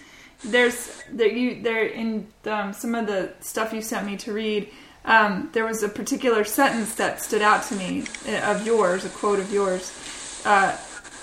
[0.44, 4.68] There's there you there in um, some of the stuff you sent me to read.
[5.04, 9.08] Um, there was a particular sentence that stood out to me uh, of yours, a
[9.08, 9.92] quote of yours.
[10.44, 10.76] Uh,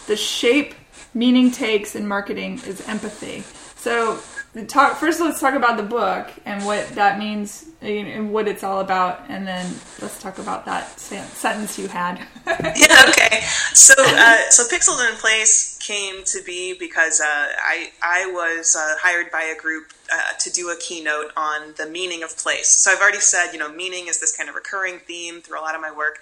[0.08, 0.74] the shape
[1.14, 3.44] meaning takes in marketing is empathy.
[3.76, 4.20] So
[4.68, 8.82] talk first let's talk about the book and what that means and what it's all
[8.82, 9.66] about and then
[10.02, 12.18] let's talk about that sentence you had.
[12.48, 12.56] Yeah
[13.10, 13.42] okay.
[13.74, 18.96] So uh, so pixels and place came to be because uh, i i was uh,
[19.00, 22.70] hired by a group uh, to do a keynote on the meaning of place.
[22.70, 25.62] So i've already said you know meaning is this kind of recurring theme through a
[25.62, 26.20] lot of my work.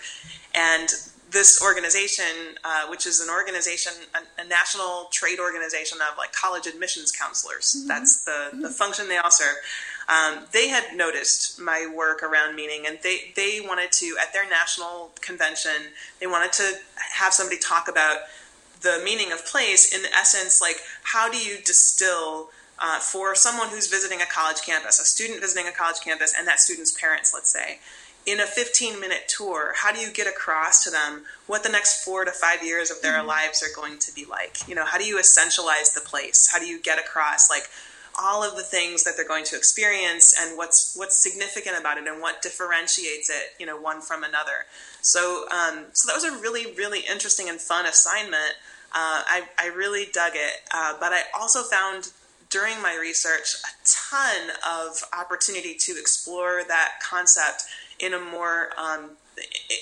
[0.54, 0.90] And
[1.30, 6.68] this organization, uh, which is an organization, a, a, national trade organization of like college
[6.68, 7.76] admissions counselors.
[7.78, 7.88] Mm-hmm.
[7.88, 8.62] That's the, mm-hmm.
[8.62, 9.56] the function they all serve.
[10.08, 14.50] Um, they had noticed my work around meaning, and they they wanted to at their
[14.50, 15.92] national convention.
[16.22, 16.78] They wanted to
[17.16, 18.20] have somebody talk about
[18.82, 19.94] the meaning of place.
[19.94, 24.98] In essence, like how do you distill uh, for someone who's visiting a college campus,
[24.98, 27.80] a student visiting a college campus, and that student's parents, let's say
[28.28, 32.04] in a 15 minute tour, how do you get across to them what the next
[32.04, 33.28] four to five years of their mm-hmm.
[33.28, 34.68] lives are going to be like?
[34.68, 36.50] You know, how do you essentialize the place?
[36.52, 37.70] How do you get across like
[38.20, 42.06] all of the things that they're going to experience and what's what's significant about it
[42.06, 44.66] and what differentiates it, you know, one from another.
[45.02, 48.56] So, um, so that was a really, really interesting and fun assignment.
[48.92, 52.12] Uh, I, I really dug it, uh, but I also found
[52.50, 57.64] during my research a ton of opportunity to explore that concept
[58.00, 59.12] in a more um,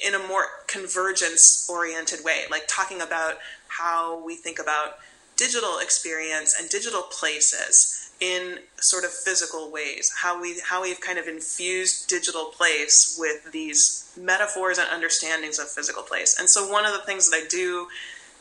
[0.05, 4.97] in a more convergence oriented way, like talking about how we think about
[5.37, 11.19] digital experience and digital places in sort of physical ways how we how we've kind
[11.19, 16.39] of infused digital place with these metaphors and understandings of physical place.
[16.39, 17.87] And so one of the things that i do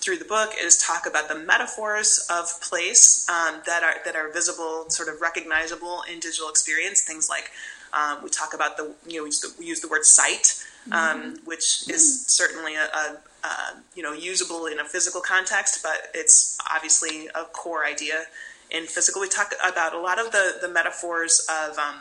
[0.01, 4.31] through the book is talk about the metaphors of place um, that are that are
[4.31, 7.51] visible sort of recognizable in digital experience things like
[7.97, 10.63] um, we talk about the, you know, we use the, we use the word site,
[10.93, 11.35] um, mm-hmm.
[11.45, 16.59] which is certainly a, a, a, you know, usable in a physical context, but it's
[16.75, 18.25] obviously a core idea
[18.71, 19.21] in physical.
[19.21, 22.01] We talk about a lot of the, the metaphors of, um,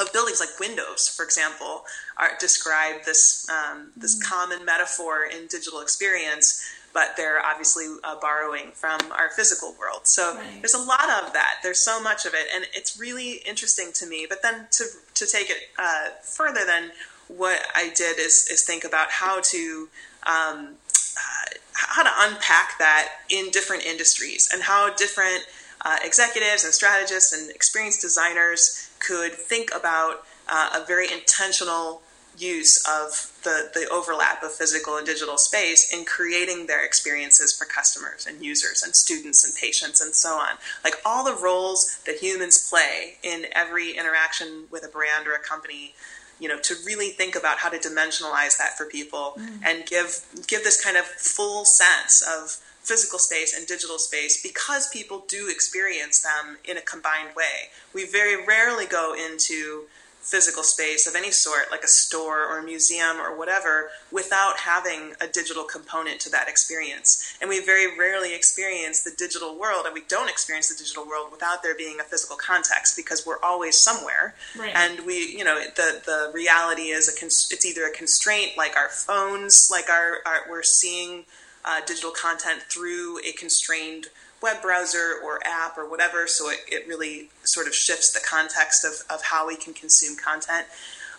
[0.00, 1.84] of buildings like windows, for example,
[2.16, 4.32] are describe this, um, this mm-hmm.
[4.32, 10.06] common metaphor in digital experience but they're obviously uh, borrowing from our physical world.
[10.06, 10.44] So right.
[10.60, 11.56] there's a lot of that.
[11.62, 14.26] There's so much of it, and it's really interesting to me.
[14.28, 16.90] But then to to take it uh, further than
[17.28, 19.88] what I did is is think about how to.
[20.26, 20.76] Um,
[21.16, 25.46] uh, how to unpack that in different industries and how different
[25.84, 32.02] uh, executives and strategists and experienced designers could think about uh, a very intentional
[32.38, 37.64] use of the, the overlap of physical and digital space in creating their experiences for
[37.64, 40.56] customers and users and students and patients and so on.
[40.84, 45.40] Like all the roles that humans play in every interaction with a brand or a
[45.40, 45.94] company
[46.40, 49.58] you know to really think about how to dimensionalize that for people mm.
[49.64, 54.88] and give give this kind of full sense of physical space and digital space because
[54.90, 59.84] people do experience them in a combined way we very rarely go into
[60.30, 65.14] physical space of any sort, like a store or a museum or whatever, without having
[65.20, 67.36] a digital component to that experience.
[67.40, 71.32] And we very rarely experience the digital world, and we don't experience the digital world
[71.32, 74.34] without there being a physical context because we're always somewhere.
[74.58, 74.72] Right.
[74.74, 78.76] And we, you know, the the reality is a cons- it's either a constraint like
[78.76, 81.24] our phones, like our, our we're seeing
[81.64, 84.06] uh, digital content through a constrained
[84.42, 86.26] web browser or app or whatever.
[86.26, 90.16] So it, it really sort of shifts the context of, of how we can consume
[90.16, 90.66] content.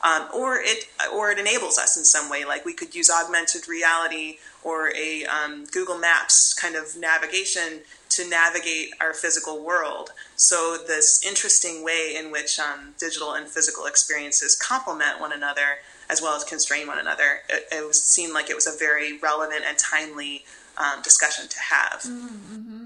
[0.01, 2.45] Um, or it or it enables us in some way.
[2.45, 8.28] Like we could use augmented reality or a um, Google Maps kind of navigation to
[8.28, 10.11] navigate our physical world.
[10.38, 16.22] So this interesting way in which um, digital and physical experiences complement one another as
[16.22, 17.41] well as constrain one another.
[17.49, 20.43] It, it was seemed like it was a very relevant and timely
[20.78, 22.01] um, discussion to have.
[22.03, 22.78] Mm-hmm.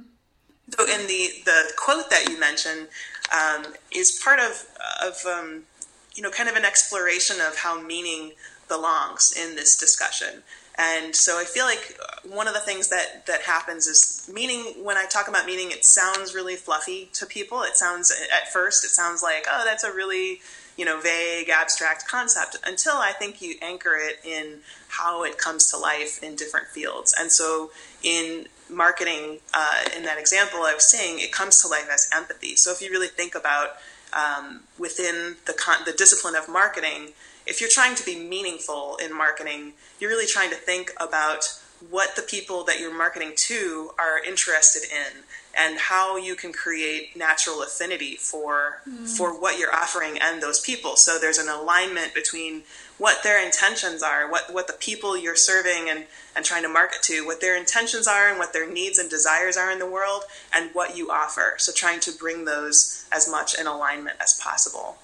[0.70, 2.88] So in the the quote that you mentioned
[3.34, 4.66] um, is part of
[5.04, 5.64] of um,
[6.16, 8.32] you know kind of an exploration of how meaning
[8.68, 10.44] belongs in this discussion.
[10.76, 14.84] And so I feel like one of the things that that happens is meaning.
[14.84, 17.62] When I talk about meaning, it sounds really fluffy to people.
[17.62, 20.40] It sounds at first, it sounds like oh, that's a really
[20.76, 22.58] you know vague, abstract concept.
[22.66, 27.14] Until I think you anchor it in how it comes to life in different fields.
[27.20, 27.70] And so
[28.02, 32.56] in marketing, uh, in that example I was saying, it comes to life as empathy.
[32.56, 33.78] So if you really think about
[34.14, 37.14] um, within the con- the discipline of marketing
[37.46, 41.60] if you're trying to be meaningful in marketing, you're really trying to think about
[41.90, 45.24] what the people that you're marketing to are interested in
[45.56, 49.06] and how you can create natural affinity for mm.
[49.06, 52.64] for what you're offering and those people so there's an alignment between
[52.98, 57.02] what their intentions are what what the people you're serving and and trying to market
[57.02, 60.24] to what their intentions are and what their needs and desires are in the world
[60.54, 64.98] and what you offer so trying to bring those as much in alignment as possible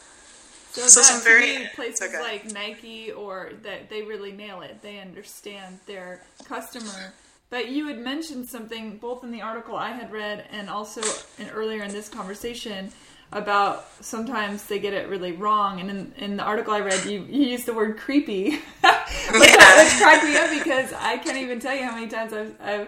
[0.71, 2.21] so, so some very places okay.
[2.21, 4.81] like Nike or that they really nail it.
[4.81, 7.13] They understand their customer.
[7.49, 11.01] But you had mentioned something both in the article I had read and also
[11.39, 12.91] in, earlier in this conversation
[13.31, 15.79] about sometimes they get it really wrong.
[15.79, 19.83] And in, in the article I read, you, you used the word creepy, which, yeah.
[19.83, 22.87] which cracked me up because I can't even tell you how many times I've, I've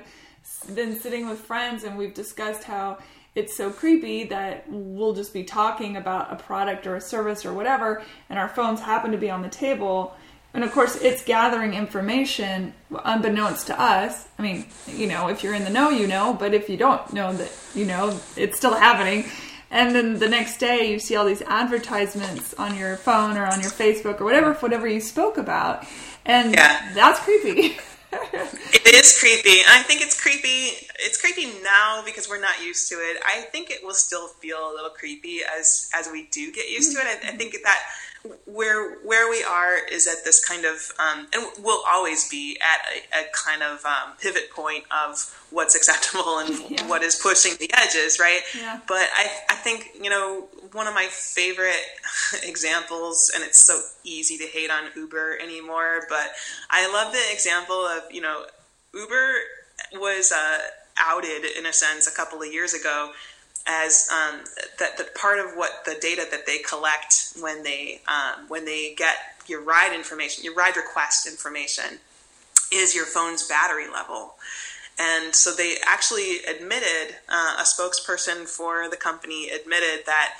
[0.73, 2.97] been sitting with friends and we've discussed how
[3.33, 7.53] it's so creepy that we'll just be talking about a product or a service or
[7.53, 10.15] whatever, and our phones happen to be on the table.
[10.53, 12.73] And of course, it's gathering information
[13.05, 14.27] unbeknownst to us.
[14.37, 17.13] I mean, you know, if you're in the know, you know, but if you don't
[17.13, 19.23] know that, you know, it's still happening.
[19.71, 23.61] And then the next day, you see all these advertisements on your phone or on
[23.61, 25.85] your Facebook or whatever, whatever you spoke about.
[26.25, 26.91] And yeah.
[26.93, 27.77] that's creepy.
[28.11, 29.61] it is creepy.
[29.69, 30.87] I think it's creepy.
[30.99, 33.17] It's creepy now because we're not used to it.
[33.25, 36.93] I think it will still feel a little creepy as as we do get used
[36.93, 37.07] to it.
[37.07, 37.79] I, I think that
[38.45, 43.19] where where we are is at this kind of um, and we'll always be at
[43.19, 46.87] a, a kind of um, pivot point of what's acceptable and yeah.
[46.87, 48.79] what is pushing the edges right yeah.
[48.87, 51.83] but I, I think you know one of my favorite
[52.43, 56.31] examples and it's so easy to hate on uber anymore but
[56.69, 58.45] i love the example of you know
[58.93, 59.33] uber
[59.93, 60.57] was uh,
[60.97, 63.11] outed in a sense a couple of years ago
[63.67, 64.41] as um,
[64.79, 68.93] that, that part of what the data that they collect when they um, when they
[68.95, 69.15] get
[69.47, 71.99] your ride information, your ride request information,
[72.71, 74.35] is your phone's battery level.
[74.99, 80.35] And so they actually admitted, uh, a spokesperson for the company admitted that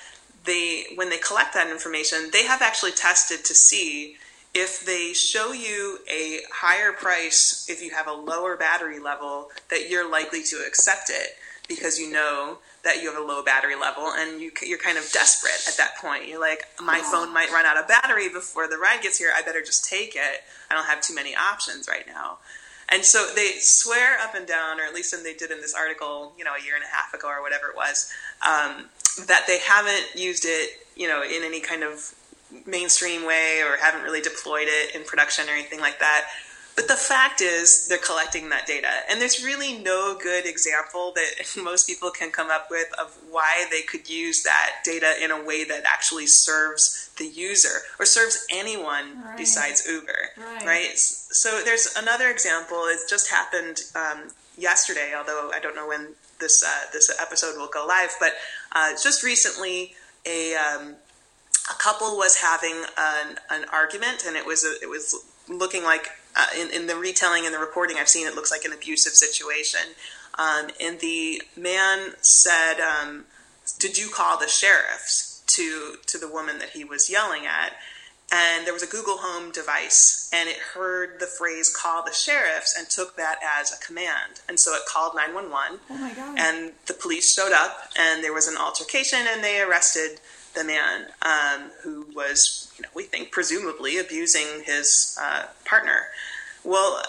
[0.45, 4.17] they, when they collect that information, they have actually tested to see
[4.53, 9.89] if they show you a higher price if you have a lower battery level, that
[9.89, 14.11] you're likely to accept it because you know that you have a low battery level
[14.15, 16.27] and you, you're kind of desperate at that point.
[16.27, 19.31] You're like, my phone might run out of battery before the ride gets here.
[19.35, 20.43] I better just take it.
[20.69, 22.39] I don't have too many options right now.
[22.89, 26.33] And so they swear up and down, or at least they did in this article,
[26.37, 28.11] you know, a year and a half ago or whatever it was,
[28.45, 28.89] um,
[29.27, 32.13] that they haven't used it, you know, in any kind of
[32.65, 36.25] mainstream way or haven't really deployed it in production or anything like that.
[36.75, 38.87] But the fact is, they're collecting that data.
[39.09, 43.65] And there's really no good example that most people can come up with of why
[43.69, 48.45] they could use that data in a way that actually serves the user or serves
[48.49, 49.37] anyone right.
[49.37, 50.31] besides Uber.
[50.37, 50.65] Right.
[50.65, 50.97] right.
[50.97, 52.83] So there's another example.
[52.85, 56.09] It just happened um, yesterday, although I don't know when
[56.39, 58.15] this uh, this episode will go live.
[58.19, 58.33] But
[58.71, 59.93] uh, just recently,
[60.25, 60.95] a um,
[61.69, 65.15] a couple was having an, an argument, and it was a, it was
[65.47, 68.65] looking like uh, in, in the retelling and the reporting I've seen, it looks like
[68.65, 69.81] an abusive situation.
[70.37, 73.25] Um, and the man said, um,
[73.79, 77.73] "Did you call the sheriffs to to the woman that he was yelling at?"
[78.33, 82.73] And there was a Google Home device, and it heard the phrase "call the sheriffs"
[82.77, 84.39] and took that as a command.
[84.47, 85.79] And so it called nine one one.
[85.89, 86.39] Oh my god!
[86.39, 90.21] And the police showed up, and there was an altercation, and they arrested
[90.53, 96.07] the man um, who was, you know, we think presumably abusing his uh, partner.
[96.63, 97.01] Well,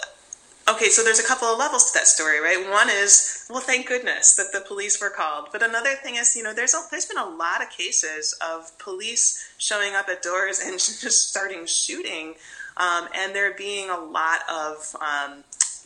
[0.69, 2.69] okay, so there's a couple of levels to that story, right?
[2.69, 5.49] One is, well, thank goodness that the police were called.
[5.51, 8.77] But another thing is, you know, there's a, there's been a lot of cases of
[8.79, 12.35] police showing up at doors and just starting shooting,
[12.77, 15.43] um, and there being a lot of um,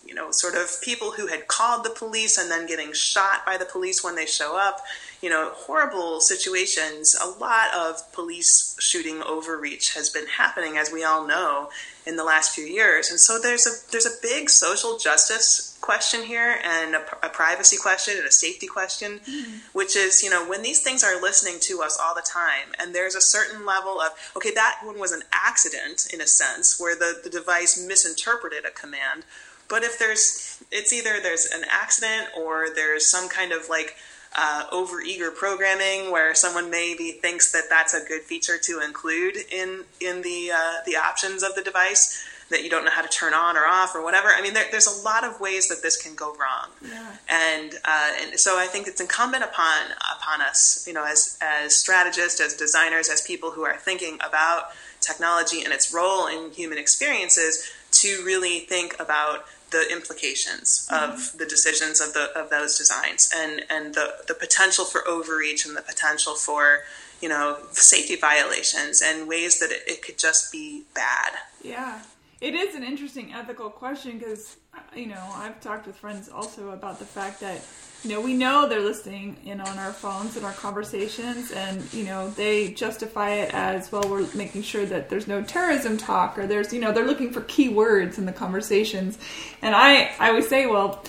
[0.07, 3.57] you know, sort of people who had called the police and then getting shot by
[3.57, 4.81] the police when they show up.
[5.21, 7.15] You know, horrible situations.
[7.21, 11.69] A lot of police shooting overreach has been happening, as we all know,
[12.05, 13.09] in the last few years.
[13.09, 17.77] And so there's a there's a big social justice question here, and a, a privacy
[17.77, 19.57] question, and a safety question, mm-hmm.
[19.73, 22.95] which is you know when these things are listening to us all the time, and
[22.95, 26.95] there's a certain level of okay, that one was an accident in a sense where
[26.95, 29.23] the the device misinterpreted a command
[29.69, 33.95] but if there's, it's either there's an accident or there's some kind of like
[34.35, 39.35] uh, over eager programming where someone maybe thinks that that's a good feature to include
[39.51, 43.09] in in the uh, the options of the device that you don't know how to
[43.09, 44.29] turn on or off or whatever.
[44.29, 47.11] I mean, there, there's a lot of ways that this can go wrong, yeah.
[47.29, 51.75] and uh, and so I think it's incumbent upon upon us, you know, as as
[51.75, 54.69] strategists, as designers, as people who are thinking about
[55.01, 61.11] technology and its role in human experiences, to really think about the implications mm-hmm.
[61.11, 65.65] of the decisions of the of those designs and and the the potential for overreach
[65.65, 66.79] and the potential for
[67.21, 72.01] you know safety violations and ways that it, it could just be bad yeah
[72.39, 74.57] it is an interesting ethical question because
[74.95, 77.61] you know i've talked with friends also about the fact that
[78.03, 82.03] you know, we know they're listening in on our phones and our conversations, and you
[82.03, 84.07] know, they justify it as well.
[84.07, 87.41] We're making sure that there's no terrorism talk, or there's, you know, they're looking for
[87.41, 89.17] key words in the conversations.
[89.63, 91.03] And I, I always say, well,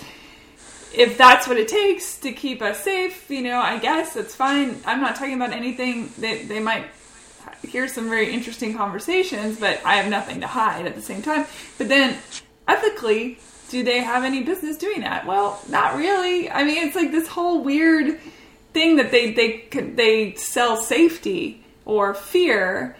[0.93, 4.75] if that's what it takes to keep us safe, you know, I guess it's fine.
[4.85, 6.87] I'm not talking about anything that they might
[7.67, 11.45] hear some very interesting conversations, but I have nothing to hide at the same time.
[11.77, 12.17] But then
[12.67, 13.37] ethically,
[13.69, 15.25] do they have any business doing that?
[15.25, 16.49] Well, not really.
[16.49, 18.19] I mean, it's like this whole weird
[18.73, 22.95] thing that they they they sell safety or fear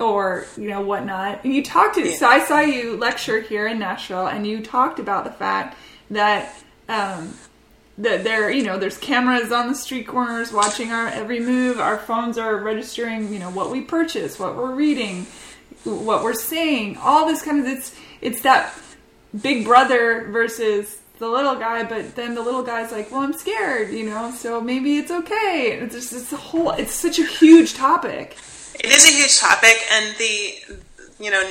[0.00, 1.44] or you know whatnot.
[1.44, 2.16] And you talked to yeah.
[2.16, 5.76] so I saw you lecture here in Nashville, and you talked about the fact
[6.10, 6.54] that
[6.88, 7.34] um,
[7.98, 11.78] that there you know there's cameras on the street corners watching our every move.
[11.78, 15.26] Our phones are registering you know what we purchase, what we're reading,
[15.84, 16.96] what we're saying.
[16.98, 18.72] All this kind of it's it's that
[19.40, 23.90] big brother versus the little guy, but then the little guy's like, "Well, I'm scared,"
[23.90, 25.78] you know, so maybe it's okay.
[25.80, 26.70] It's just a whole.
[26.70, 28.36] It's such a huge topic.
[28.74, 30.76] It is a huge topic, and the
[31.18, 31.42] you know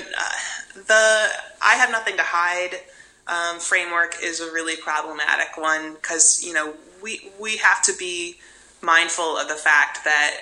[0.74, 1.28] the
[1.62, 2.80] I have nothing to hide
[3.28, 8.38] um, framework is a really problematic one because you know we we have to be
[8.82, 10.36] mindful of the fact that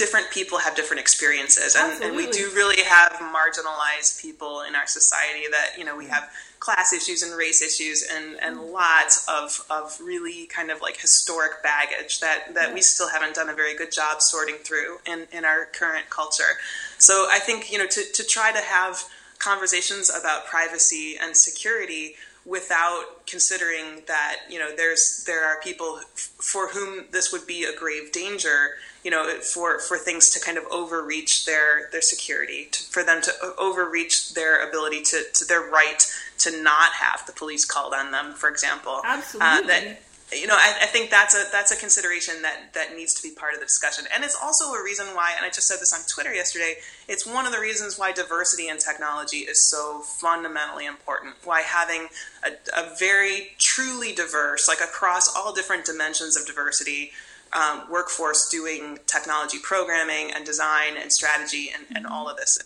[0.00, 4.86] different people have different experiences and, and, we do really have marginalized people in our
[4.86, 8.72] society that you know we have class issues and race issues and, and mm-hmm.
[8.72, 13.50] lots of, of really kind of like historic baggage that, that we still haven't done
[13.50, 16.56] a very good job sorting through in, in our current culture.
[16.96, 19.04] So i think you know to, to try to have
[19.38, 22.14] conversations about privacy and security
[22.46, 27.76] without considering that you know there's there are people for whom this would be a
[27.76, 32.82] grave danger you know for for things to kind of overreach their their security to,
[32.84, 36.06] for them to overreach their ability to, to their right
[36.38, 40.54] to not have the police called on them for example absolutely uh, that you know,
[40.54, 43.60] I, I, think that's a that's a consideration that that needs to be part of
[43.60, 45.32] the discussion, and it's also a reason why.
[45.36, 46.76] And I just said this on Twitter yesterday.
[47.08, 51.34] It's one of the reasons why diversity in technology is so fundamentally important.
[51.44, 52.08] Why having
[52.44, 57.10] a, a very truly diverse, like across all different dimensions of diversity,
[57.52, 62.58] um, workforce doing technology programming and design and strategy and, and all of this.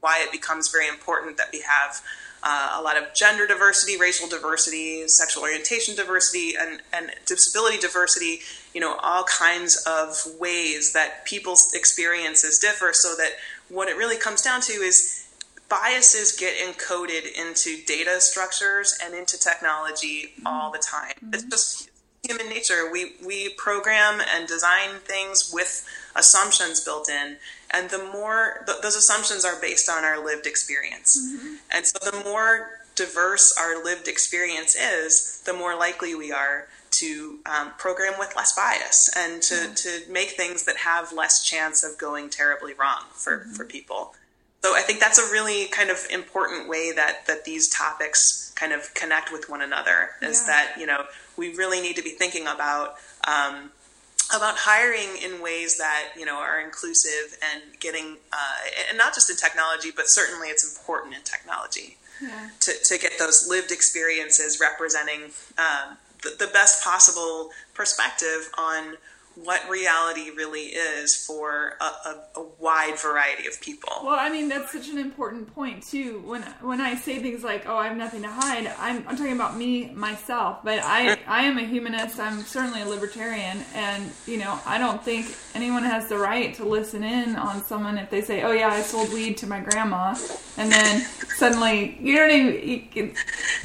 [0.00, 2.00] Why it becomes very important that we have
[2.42, 8.40] uh, a lot of gender diversity, racial diversity, sexual orientation diversity, and, and disability diversity,
[8.72, 13.32] you know, all kinds of ways that people's experiences differ so that
[13.68, 15.28] what it really comes down to is
[15.68, 21.12] biases get encoded into data structures and into technology all the time.
[21.22, 21.34] Mm-hmm.
[21.34, 21.89] It's just
[22.22, 22.90] human nature.
[22.90, 27.36] We, we program and design things with assumptions built in
[27.70, 31.54] and the more th- those assumptions are based on our lived experience mm-hmm.
[31.70, 37.38] and so the more diverse our lived experience is the more likely we are to
[37.46, 39.74] um, program with less bias and to, yeah.
[39.74, 43.52] to make things that have less chance of going terribly wrong for, mm-hmm.
[43.52, 44.14] for people
[44.62, 48.72] so i think that's a really kind of important way that that these topics kind
[48.72, 50.46] of connect with one another is yeah.
[50.52, 51.04] that you know
[51.40, 53.70] we really need to be thinking about um,
[54.36, 59.30] about hiring in ways that you know are inclusive and getting uh, and not just
[59.30, 62.50] in technology but certainly it's important in technology yeah.
[62.60, 65.22] to, to get those lived experiences representing
[65.56, 68.98] um, the, the, best possible perspective on
[69.36, 73.88] what reality really is for a, a, a, wide variety of people.
[74.02, 76.20] Well, I mean that's such an important point too.
[76.26, 79.32] When when I say things like, "Oh, I have nothing to hide," I'm, I'm talking
[79.32, 80.58] about me myself.
[80.64, 82.18] But I I am a humanist.
[82.18, 86.64] I'm certainly a libertarian, and you know I don't think anyone has the right to
[86.64, 90.16] listen in on someone if they say, "Oh yeah, I sold weed to my grandma,"
[90.56, 91.00] and then
[91.36, 93.14] suddenly you don't even you,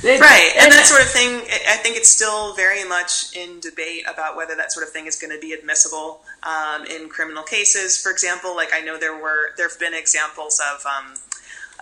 [0.03, 1.41] it, right, and, and that sort of thing.
[1.68, 5.18] I think it's still very much in debate about whether that sort of thing is
[5.18, 8.01] going to be admissible um, in criminal cases.
[8.01, 11.14] For example, like I know there were there have been examples of um,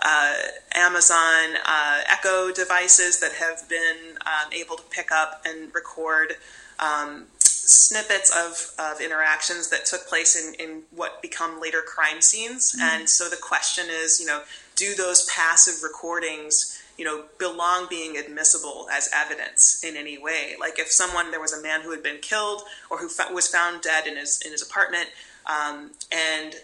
[0.02, 0.34] uh,
[0.74, 6.34] Amazon uh, Echo devices that have been um, able to pick up and record
[6.78, 12.72] um, snippets of, of interactions that took place in, in what become later crime scenes.
[12.72, 12.82] Mm-hmm.
[12.82, 14.42] And so the question is, you know,
[14.76, 20.54] do those passive recordings you know, belong being admissible as evidence in any way.
[20.58, 23.82] Like if someone, there was a man who had been killed or who was found
[23.82, 25.08] dead in his in his apartment,
[25.46, 26.54] um, and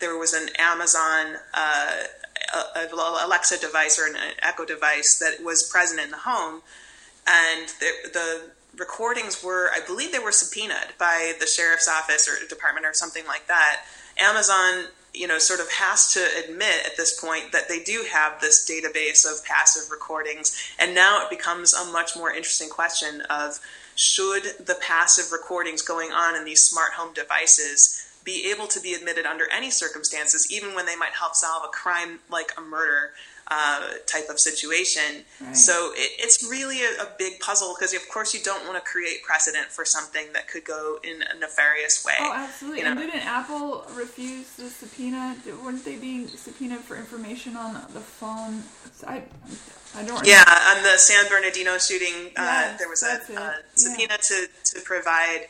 [0.00, 1.92] there was an Amazon uh,
[3.24, 6.62] Alexa device or an Echo device that was present in the home,
[7.26, 8.42] and the, the
[8.78, 13.26] recordings were, I believe, they were subpoenaed by the sheriff's office or department or something
[13.26, 13.82] like that.
[14.18, 14.84] Amazon
[15.14, 18.68] you know, sort of has to admit at this point that they do have this
[18.68, 20.56] database of passive recordings.
[20.78, 23.58] And now it becomes a much more interesting question of
[23.94, 28.92] should the passive recordings going on in these smart home devices be able to be
[28.92, 33.12] admitted under any circumstances, even when they might help solve a crime like a murder
[33.50, 35.24] uh, type of situation.
[35.40, 35.56] Right.
[35.56, 38.90] So it, it's really a, a big puzzle because, of course, you don't want to
[38.90, 42.14] create precedent for something that could go in a nefarious way.
[42.20, 42.80] Oh, absolutely.
[42.80, 42.90] You know?
[42.92, 45.36] And didn't Apple refuse the subpoena?
[45.64, 48.62] Weren't they being subpoenaed for information on the phone?
[49.06, 49.22] I,
[49.96, 50.26] I don't.
[50.26, 50.44] Yeah,
[50.76, 54.16] on the San Bernardino shooting, uh, yes, there was a, a subpoena yeah.
[54.16, 55.46] to to provide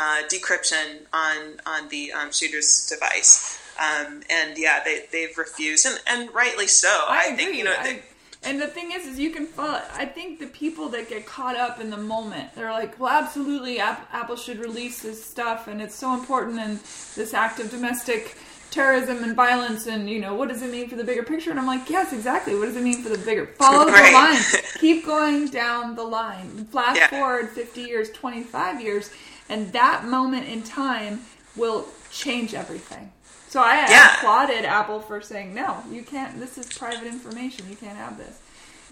[0.00, 3.58] uh, decryption on on the um, shooter's device.
[3.78, 6.88] Um, and yeah, they they've refused, and, and rightly so.
[6.88, 7.74] I, I think you know.
[7.82, 8.02] They, I,
[8.42, 9.80] and the thing is, is you can follow.
[9.92, 13.78] I think the people that get caught up in the moment, they're like, "Well, absolutely,
[13.78, 16.76] Apple should release this stuff, and it's so important in
[17.16, 18.38] this act of domestic
[18.70, 21.60] terrorism and violence, and you know, what does it mean for the bigger picture?" And
[21.60, 22.54] I'm like, "Yes, exactly.
[22.58, 23.46] What does it mean for the bigger?
[23.58, 24.06] Follow right.
[24.06, 24.62] the line.
[24.78, 26.66] Keep going down the line.
[26.70, 27.08] Flash yeah.
[27.08, 29.10] forward 50 years, 25 years,
[29.50, 31.20] and that moment in time
[31.56, 33.12] will change everything."
[33.50, 34.14] So I yeah.
[34.14, 37.68] applauded Apple for saying, no, you can't, this is private information.
[37.68, 38.40] You can't have this.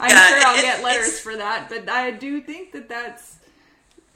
[0.00, 3.37] I'm yeah, sure I'll it, get letters for that, but I do think that that's,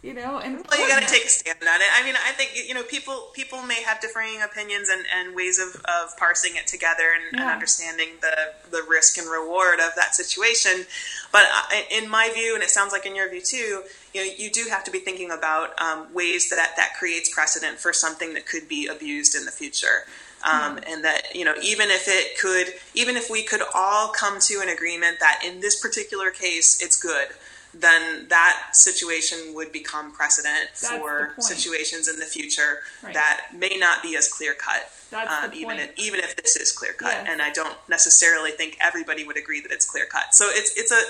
[0.03, 1.87] you know, and well, you got to take a stand on it.
[1.95, 5.61] I mean, I think you know, people people may have differing opinions and, and ways
[5.61, 7.43] of, of parsing it together and, yeah.
[7.43, 8.37] and understanding the
[8.71, 10.87] the risk and reward of that situation.
[11.31, 11.45] But
[11.93, 14.67] in my view, and it sounds like in your view too, you know, you do
[14.71, 18.69] have to be thinking about um, ways that that creates precedent for something that could
[18.69, 20.07] be abused in the future.
[20.45, 24.41] Um, and that you know even if it could even if we could all come
[24.41, 27.29] to an agreement that in this particular case it's good
[27.75, 33.15] then that situation would become precedent That's for situations in the future right.
[33.15, 36.93] that may not be as clear cut um, even if, even if this is clear
[36.93, 37.27] cut yes.
[37.29, 40.93] and I don't necessarily think everybody would agree that it's clear cut so it's it's
[40.93, 41.01] a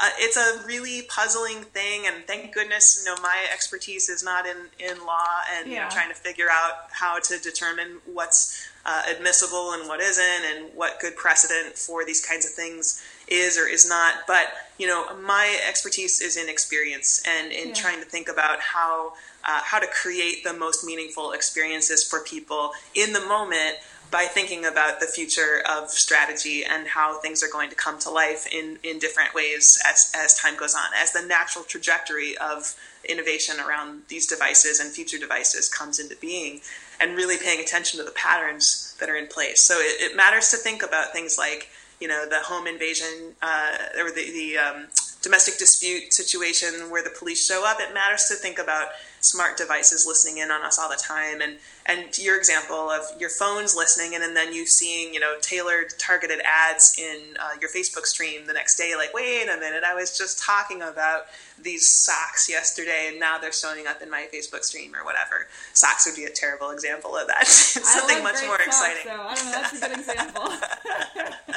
[0.00, 4.46] uh, it's a really puzzling thing, and thank goodness, you know, my expertise is not
[4.46, 5.88] in, in law and yeah.
[5.90, 10.98] trying to figure out how to determine what's uh, admissible and what isn't, and what
[10.98, 13.00] good precedent for these kinds of things
[13.32, 14.26] is or is not.
[14.26, 17.74] But you know, my expertise is in experience and in yeah.
[17.74, 19.14] trying to think about how
[19.44, 23.76] uh, how to create the most meaningful experiences for people in the moment
[24.12, 28.10] by thinking about the future of strategy and how things are going to come to
[28.10, 32.76] life in, in different ways as, as time goes on, as the natural trajectory of
[33.08, 36.60] innovation around these devices and future devices comes into being
[37.00, 39.62] and really paying attention to the patterns that are in place.
[39.62, 41.70] So it, it matters to think about things like,
[42.02, 44.88] you know, the home invasion uh, or the, the um,
[45.22, 47.78] domestic dispute situation where the police show up.
[47.80, 48.88] It matters to think about
[49.20, 51.54] smart devices listening in on us all the time and
[51.86, 55.94] and your example of your phones listening and, and then you seeing you know tailored
[55.96, 59.94] targeted ads in uh, your facebook stream the next day like wait a minute i
[59.94, 61.26] was just talking about
[61.62, 65.46] these socks yesterday and now they're showing up in my facebook stream or whatever.
[65.74, 67.46] Socks would be a terrible example of that.
[67.46, 69.10] Something much more socks, exciting.
[69.10, 70.52] i don't know that's a good example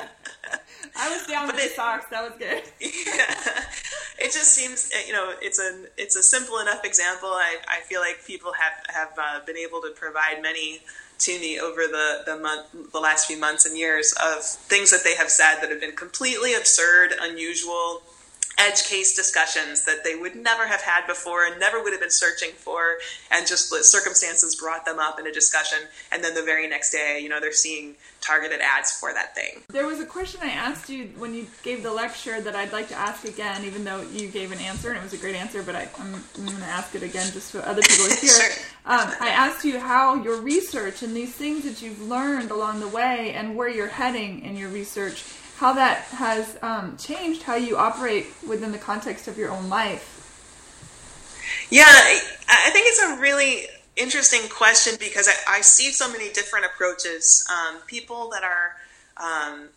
[0.97, 2.05] I was down but with it, the socks.
[2.09, 2.63] That was good.
[2.79, 3.63] yeah.
[4.17, 7.29] It just seems, you know, it's a it's a simple enough example.
[7.29, 10.81] I, I feel like people have have uh, been able to provide many
[11.19, 15.03] to me over the the month the last few months and years of things that
[15.03, 18.01] they have said that have been completely absurd, unusual,
[18.57, 22.09] edge case discussions that they would never have had before and never would have been
[22.09, 22.97] searching for
[23.31, 25.79] and just circumstances brought them up in a discussion
[26.11, 29.61] and then the very next day you know they're seeing targeted ads for that thing
[29.69, 32.87] there was a question i asked you when you gave the lecture that i'd like
[32.87, 35.61] to ask again even though you gave an answer and it was a great answer
[35.61, 38.63] but I, am going to ask it again just so other people hear sure.
[38.85, 42.87] um, i asked you how your research and these things that you've learned along the
[42.87, 45.23] way and where you're heading in your research
[45.57, 50.11] how that has um, changed how you operate within the context of your own life.
[51.69, 56.65] Yeah, I think it's a really interesting question because I, I see so many different
[56.65, 57.47] approaches.
[57.49, 58.75] Um, people that are
[59.17, 59.69] um,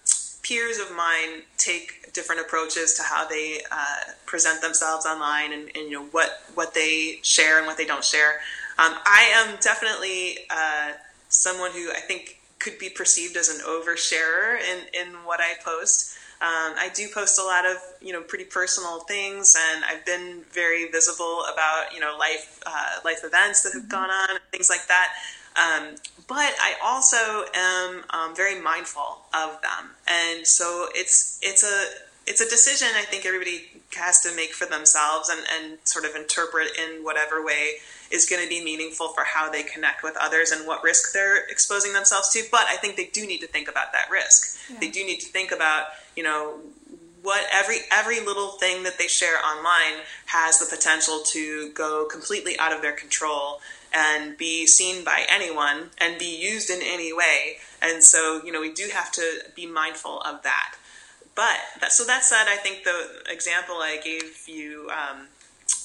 [0.42, 5.84] peers of mine take different approaches to how they uh, present themselves online and, and,
[5.84, 8.40] you know what what they share and what they don't share.
[8.78, 10.92] Um, I am definitely uh,
[11.28, 12.37] someone who I think
[12.68, 16.16] could be perceived as an oversharer in, in what I post.
[16.40, 20.42] Um, I do post a lot of you know pretty personal things, and I've been
[20.52, 23.90] very visible about you know life uh, life events that have mm-hmm.
[23.90, 25.14] gone on, things like that.
[25.56, 25.96] Um,
[26.28, 31.84] but I also am um, very mindful of them, and so it's it's a
[32.28, 36.14] it's a decision I think everybody has to make for themselves and, and sort of
[36.14, 37.78] interpret in whatever way
[38.10, 41.44] is going to be meaningful for how they connect with others and what risk they're
[41.46, 42.42] exposing themselves to.
[42.50, 44.58] But I think they do need to think about that risk.
[44.70, 44.78] Yeah.
[44.80, 45.86] They do need to think about,
[46.16, 46.60] you know,
[47.22, 52.58] what every every little thing that they share online has the potential to go completely
[52.58, 53.60] out of their control
[53.92, 57.56] and be seen by anyone and be used in any way.
[57.82, 60.74] And so, you know, we do have to be mindful of that.
[61.34, 65.28] But that, so that said, I think the example I gave you um,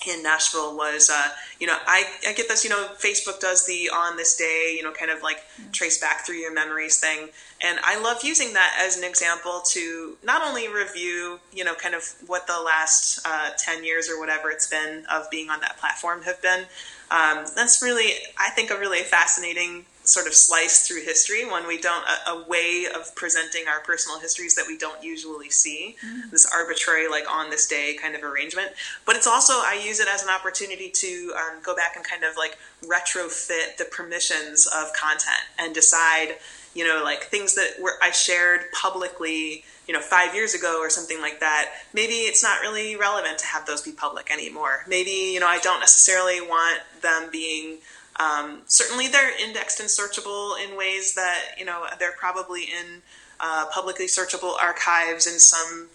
[0.07, 1.29] in Nashville was, uh,
[1.59, 4.83] you know, I, I get this, you know, Facebook does the on this day, you
[4.83, 7.29] know, kind of like trace back through your memories thing.
[7.61, 11.95] And I love using that as an example to not only review, you know, kind
[11.95, 15.77] of what the last uh, 10 years or whatever it's been of being on that
[15.77, 16.65] platform have been.
[17.11, 21.79] Um, that's really, I think, a really fascinating sort of slice through history when we
[21.79, 25.95] don't a, a, way of presenting our personal histories that we don't usually see.
[26.05, 26.29] Mm-hmm.
[26.31, 28.71] this arbitrary like on this day kind of arrangement.
[29.05, 32.23] But it's also i use it as an opportunity to um, go back and kind
[32.23, 36.35] of like retrofit the permissions of content and decide
[36.73, 40.89] you know like things that were i shared publicly you know five years ago or
[40.89, 41.71] something like that.
[41.93, 44.83] Maybe it's not really relevant to have those be public anymore.
[44.87, 47.79] Maybe you know i don't necessarily want them being
[48.17, 53.01] um, certainly, they're indexed and searchable in ways that you know they're probably in
[53.39, 55.87] uh, publicly searchable archives in some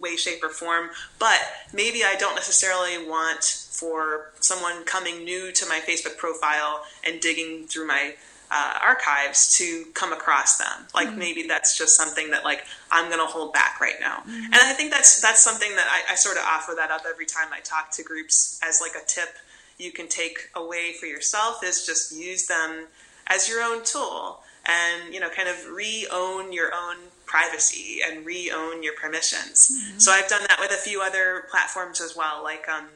[0.00, 0.90] way, shape, or form.
[1.18, 1.38] But
[1.72, 7.66] maybe I don't necessarily want for someone coming new to my Facebook profile and digging
[7.66, 8.14] through my
[8.50, 10.88] uh, archives to come across them.
[10.94, 11.18] Like mm-hmm.
[11.18, 14.18] maybe that's just something that like I'm going to hold back right now.
[14.20, 14.44] Mm-hmm.
[14.44, 17.26] And I think that's that's something that I, I sort of offer that up every
[17.26, 19.36] time I talk to groups as like a tip
[19.80, 22.86] you can take away for yourself is just use them
[23.26, 28.82] as your own tool and you know kind of re-own your own privacy and re-own
[28.82, 29.98] your permissions mm-hmm.
[29.98, 32.86] so i've done that with a few other platforms as well like um,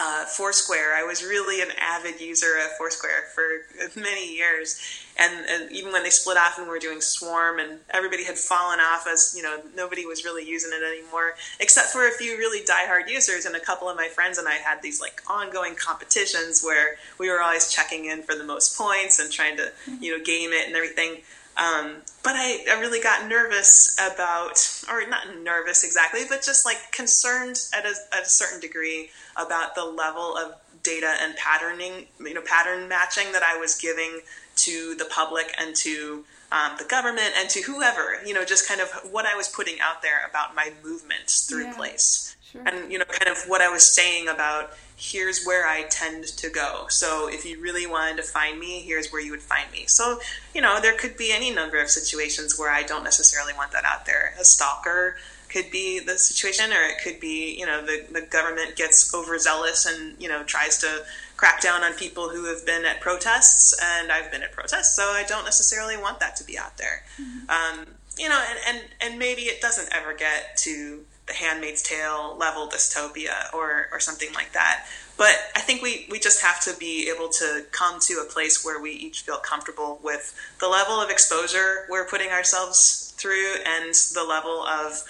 [0.00, 0.94] uh, Foursquare.
[0.94, 4.80] I was really an avid user of Foursquare for many years,
[5.16, 8.36] and, and, even when they split off and we were doing Swarm, and everybody had
[8.36, 12.36] fallen off as you know nobody was really using it anymore, except for a few
[12.36, 13.44] really diehard users.
[13.44, 17.30] And a couple of my friends and I had these like ongoing competitions where we
[17.30, 19.70] were always checking in for the most points and trying to
[20.00, 21.22] you know game it and everything.
[21.56, 24.58] Um, but I, I, really got nervous about,
[24.90, 29.76] or not nervous exactly, but just like concerned at a, at a certain degree about
[29.76, 34.20] the level of data and patterning, you know, pattern matching that I was giving
[34.56, 38.80] to the public and to um, the government and to whoever, you know, just kind
[38.80, 42.36] of what I was putting out there about my movements through yeah, place.
[42.50, 42.62] Sure.
[42.66, 44.72] And, you know, kind of what I was saying about
[45.10, 46.86] here's where I tend to go.
[46.88, 49.84] So if you really wanted to find me, here's where you would find me.
[49.86, 50.18] So,
[50.54, 53.84] you know, there could be any number of situations where I don't necessarily want that
[53.84, 54.34] out there.
[54.40, 55.16] A stalker
[55.50, 59.84] could be the situation, or it could be, you know, the, the government gets overzealous
[59.86, 61.04] and, you know, tries to
[61.36, 65.02] crack down on people who have been at protests, and I've been at protests, so
[65.02, 67.04] I don't necessarily want that to be out there.
[67.20, 67.50] Mm-hmm.
[67.50, 67.86] Um,
[68.16, 72.68] you know, and, and, and maybe it doesn't ever get to the Handmaid's Tale level
[72.68, 74.86] dystopia or or something like that.
[75.16, 78.64] But I think we, we just have to be able to come to a place
[78.64, 83.94] where we each feel comfortable with the level of exposure we're putting ourselves through and
[84.14, 85.04] the level of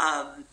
[0.00, 0.44] um,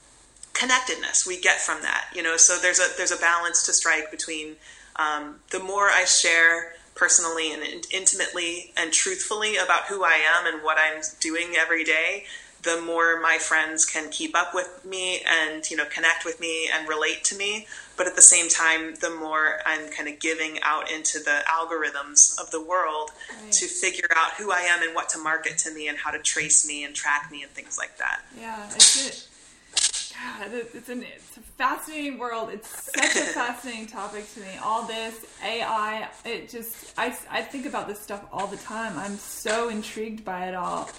[0.53, 2.09] connectedness we get from that.
[2.13, 4.55] You know, so there's a there's a balance to strike between
[4.97, 10.63] um, the more I share personally and intimately and truthfully about who I am and
[10.63, 12.25] what I'm doing every day,
[12.63, 16.69] the more my friends can keep up with me and you know connect with me
[16.73, 20.59] and relate to me but at the same time the more i'm kind of giving
[20.61, 23.11] out into the algorithms of the world
[23.43, 23.51] right.
[23.51, 26.19] to figure out who i am and what to market to me and how to
[26.19, 29.26] trace me and track me and things like that yeah it's it
[30.23, 32.49] God, it's, an, it's a fascinating world.
[32.51, 34.57] It's such a fascinating topic to me.
[34.63, 38.97] All this AI, it just I, I think about this stuff all the time.
[38.97, 40.89] I'm so intrigued by it all.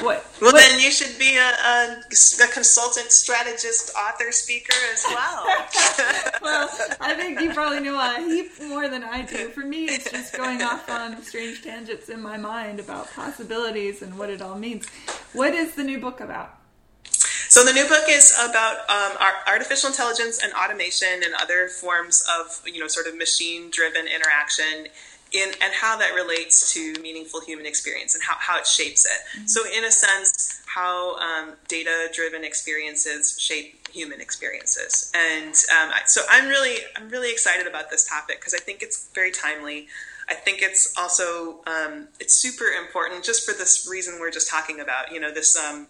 [0.00, 0.26] What?
[0.40, 0.60] Well, what?
[0.60, 2.02] then you should be a, a,
[2.44, 5.44] a, consultant, strategist, author, speaker as well.
[6.42, 6.68] well,
[7.00, 9.48] I think you probably know a heap more than I do.
[9.50, 14.18] For me, it's just going off on strange tangents in my mind about possibilities and
[14.18, 14.88] what it all means.
[15.32, 16.58] What is the new book about?
[17.48, 19.16] So the new book is about um,
[19.46, 24.88] artificial intelligence and automation and other forms of, you know, sort of machine-driven interaction
[25.32, 29.36] in, and how that relates to meaningful human experience and how, how it shapes it.
[29.36, 29.46] Mm-hmm.
[29.46, 35.12] So, in a sense, how um, data driven experiences shape human experiences.
[35.14, 39.08] And um, so, I'm really, I'm really excited about this topic because I think it's
[39.14, 39.88] very timely.
[40.28, 44.80] I think it's also um, it's super important just for this reason we're just talking
[44.80, 45.12] about.
[45.12, 45.86] You know, this um,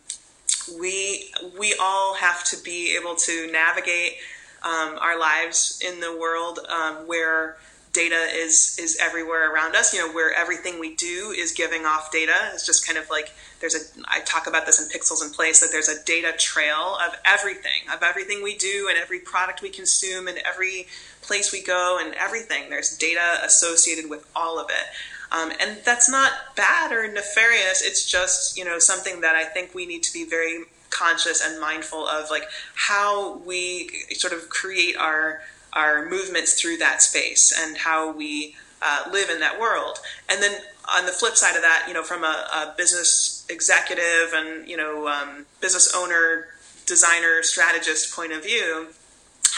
[0.78, 4.14] we we all have to be able to navigate
[4.62, 7.56] um, our lives in the world um, where
[7.92, 9.94] data is is everywhere around us.
[9.94, 12.34] You know where everything we do is giving off data.
[12.52, 15.60] It's just kind of like there's a i talk about this in pixels and place
[15.60, 19.70] that there's a data trail of everything of everything we do and every product we
[19.70, 20.86] consume and every
[21.22, 22.68] place we go and everything.
[22.68, 24.86] There's data associated with all of it
[25.34, 29.74] um, and that's not bad or nefarious it's just you know something that i think
[29.74, 34.96] we need to be very conscious and mindful of like how we sort of create
[34.96, 35.40] our
[35.72, 39.98] our movements through that space and how we uh, live in that world.
[40.28, 40.52] And then
[40.96, 44.76] on the flip side of that, you know, from a, a business executive and you
[44.76, 46.46] know um, business owner,
[46.86, 48.88] designer, strategist point of view,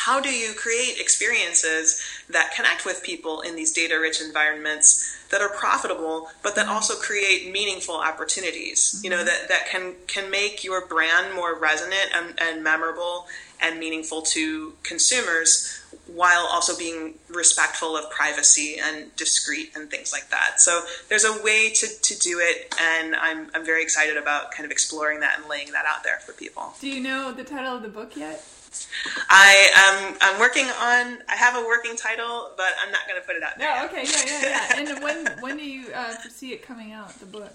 [0.06, 2.00] how do you create experiences
[2.30, 6.94] that connect with people in these data rich environments that are profitable but that also
[6.94, 12.38] create meaningful opportunities you know that, that can can make your brand more resonant and,
[12.40, 13.26] and memorable
[13.60, 20.28] and meaningful to consumers while also being respectful of privacy and discreet and things like
[20.30, 20.60] that.
[20.60, 24.64] So there's a way to, to do it, and I'm, I'm very excited about kind
[24.64, 26.74] of exploring that and laying that out there for people.
[26.80, 28.44] Do you know the title of the book yet?
[29.28, 33.26] I am I'm working on I have a working title, but I'm not going to
[33.26, 33.74] put it out there.
[33.76, 34.92] No, okay, yeah, yeah, yeah.
[34.94, 37.18] and when when do you uh, foresee it coming out?
[37.20, 37.52] The book.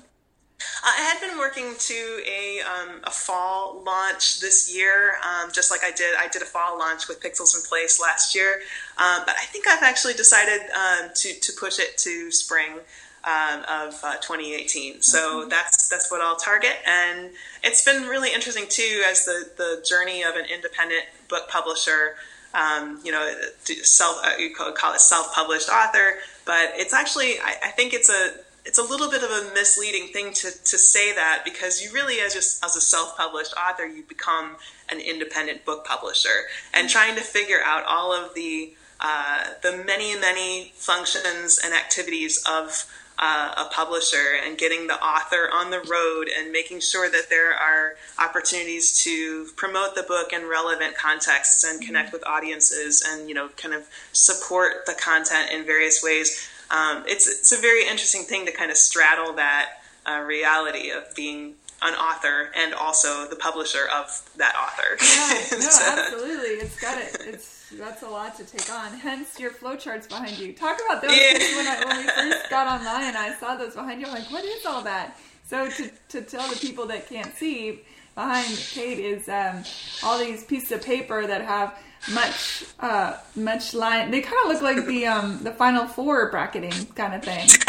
[0.83, 5.81] I had been working to a, um, a fall launch this year, um, just like
[5.83, 6.15] I did.
[6.17, 8.61] I did a fall launch with Pixels and Place last year,
[8.97, 12.79] um, but I think I've actually decided um, to, to push it to spring
[13.23, 15.01] um, of uh, 2018.
[15.01, 15.49] So mm-hmm.
[15.49, 17.31] that's that's what I'll target, and
[17.63, 22.15] it's been really interesting too as the the journey of an independent book publisher.
[22.53, 26.15] Um, you know, self uh, you call it self published author,
[26.45, 30.07] but it's actually I, I think it's a it's a little bit of a misleading
[30.07, 34.03] thing to, to say that because you really as a, as a self-published author you
[34.03, 34.55] become
[34.89, 40.15] an independent book publisher and trying to figure out all of the uh, the many
[40.19, 42.85] many functions and activities of
[43.21, 47.53] uh, a publisher and getting the author on the road and making sure that there
[47.53, 52.17] are opportunities to promote the book in relevant contexts and connect mm-hmm.
[52.17, 57.27] with audiences and you know kind of support the content in various ways um, it's
[57.27, 61.95] it's a very interesting thing to kind of straddle that uh, reality of being an
[61.95, 64.07] author and also the publisher of
[64.37, 64.97] that author.
[65.01, 65.91] Yeah, no, so.
[65.91, 66.49] absolutely.
[66.65, 67.17] It's got it.
[67.21, 68.93] It's that's a lot to take on.
[68.93, 70.53] Hence your flowcharts behind you.
[70.53, 71.37] Talk about those yeah.
[71.55, 74.07] when, I, when we first got online and I saw those behind you.
[74.07, 75.17] I'm like, what is all that?
[75.45, 77.81] So to to tell the people that can't see,
[78.15, 79.63] behind Kate is um,
[80.03, 81.77] all these pieces of paper that have
[82.13, 84.11] much uh, much line.
[84.11, 87.47] They kind of look like the um, the Final Four bracketing kind of thing.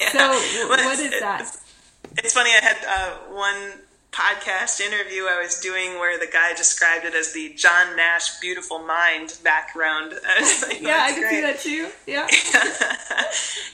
[0.00, 0.10] yeah.
[0.12, 1.56] So what is that?
[2.18, 2.50] It's, funny.
[2.50, 3.80] I had uh, one
[4.12, 8.78] podcast interview I was doing where the guy described it as the John Nash beautiful
[8.78, 10.14] mind background.
[10.62, 11.30] Like, yeah, I can great.
[11.30, 11.88] see that too.
[12.06, 12.26] Yeah.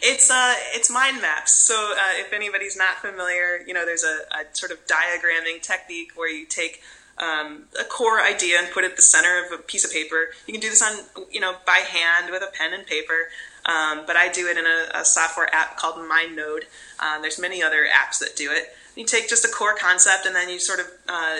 [0.02, 1.54] it's uh it's mind maps.
[1.54, 6.12] So uh, if anybody's not familiar, you know, there's a, a sort of diagramming technique
[6.16, 6.82] where you take
[7.20, 10.30] um, a core idea and put it at the center of a piece of paper.
[10.46, 13.28] You can do this on, you know, by hand with a pen and paper.
[13.66, 16.64] Um, but I do it in a, a software app called MindNode.
[16.98, 18.74] Uh, there's many other apps that do it.
[18.96, 21.36] You take just a core concept and then you sort of uh,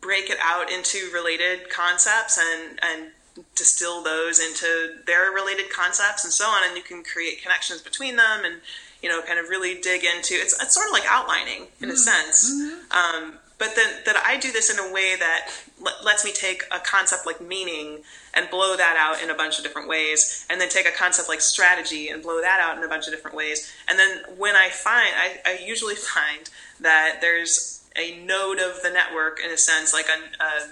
[0.00, 3.12] break it out into related concepts and, and
[3.54, 6.62] distill those into their related concepts and so on.
[6.66, 8.60] And you can create connections between them and,
[9.02, 11.90] you know, kind of really dig into it's, it's sort of like outlining in mm-hmm.
[11.90, 12.52] a sense.
[12.52, 13.24] Mm-hmm.
[13.24, 15.48] Um, but then that I do this in a way that
[15.80, 18.02] l- lets me take a concept like meaning
[18.36, 21.28] and blow that out in a bunch of different ways, and then take a concept
[21.28, 23.72] like strategy and blow that out in a bunch of different ways.
[23.88, 26.48] And then when I find, I, I usually find
[26.80, 30.68] that there's a node of the network in a sense, like a, a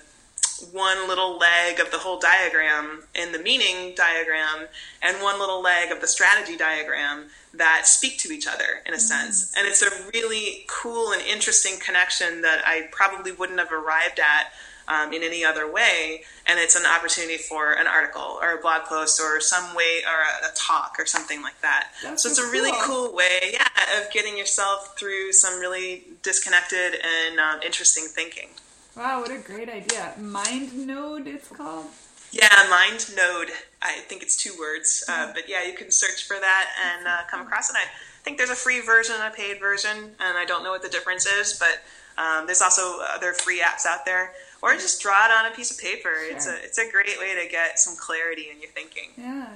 [0.73, 4.69] one little leg of the whole diagram in the meaning diagram
[5.03, 8.97] and one little leg of the strategy diagram that speak to each other in a
[8.97, 9.01] mm-hmm.
[9.01, 9.53] sense.
[9.57, 14.53] And it's a really cool and interesting connection that I probably wouldn't have arrived at
[14.89, 16.22] um, in any other way.
[16.47, 20.47] And it's an opportunity for an article or a blog post or some way or
[20.47, 21.89] a, a talk or something like that.
[22.03, 23.09] That's so it's a really cool.
[23.09, 23.66] cool way, yeah,
[23.99, 28.49] of getting yourself through some really disconnected and um, interesting thinking.
[28.97, 30.14] Wow, what a great idea.
[30.18, 31.87] Mind Node, it's called.
[32.30, 33.51] Yeah, Mind Node.
[33.82, 37.20] I think it's two words, uh, but yeah, you can search for that and uh,
[37.28, 37.76] come across it.
[37.76, 37.87] I
[38.22, 40.89] think there's a free version and a paid version, and I don't know what the
[40.89, 41.82] difference is, but
[42.20, 44.32] um, there's also other free apps out there.
[44.65, 46.09] Or just draw it on a piece of paper.
[46.17, 49.11] It's a it's a great way to get some clarity in your thinking.
[49.19, 49.47] Yeah.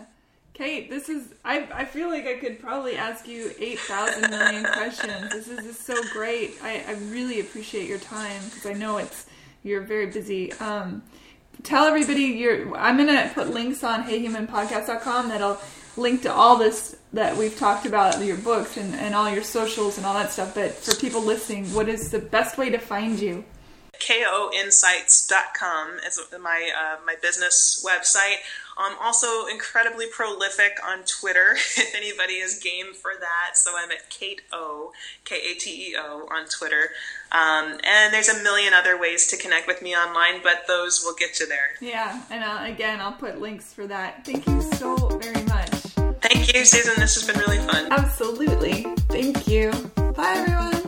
[0.52, 5.30] Kate, this is, I, I feel like I could probably ask you 8,000 million questions.
[5.30, 6.58] This is just so great.
[6.60, 9.26] I, I really appreciate your time because I know it's,
[9.62, 10.52] you're very busy.
[10.54, 11.04] Um,
[11.62, 15.58] tell everybody your, I'm going to put links on heyhumanpodcast.com that'll
[15.96, 19.96] link to all this that we've talked about, your books and, and all your socials
[19.96, 20.54] and all that stuff.
[20.54, 23.44] But for people listening, what is the best way to find you?
[24.00, 28.38] koinsights.com is my uh, my business website.
[28.78, 31.56] I'm also incredibly prolific on Twitter.
[31.78, 34.92] If anybody is game for that, so I'm at Kate O
[35.24, 36.90] K A T E O on Twitter.
[37.32, 41.14] Um, and there's a million other ways to connect with me online, but those will
[41.14, 41.70] get you there.
[41.80, 44.24] Yeah, and uh, again, I'll put links for that.
[44.24, 45.70] Thank you so very much.
[46.20, 46.94] Thank you, Susan.
[46.96, 47.92] This has been really fun.
[47.92, 48.84] Absolutely.
[49.08, 49.70] Thank you.
[50.14, 50.87] Bye, everyone.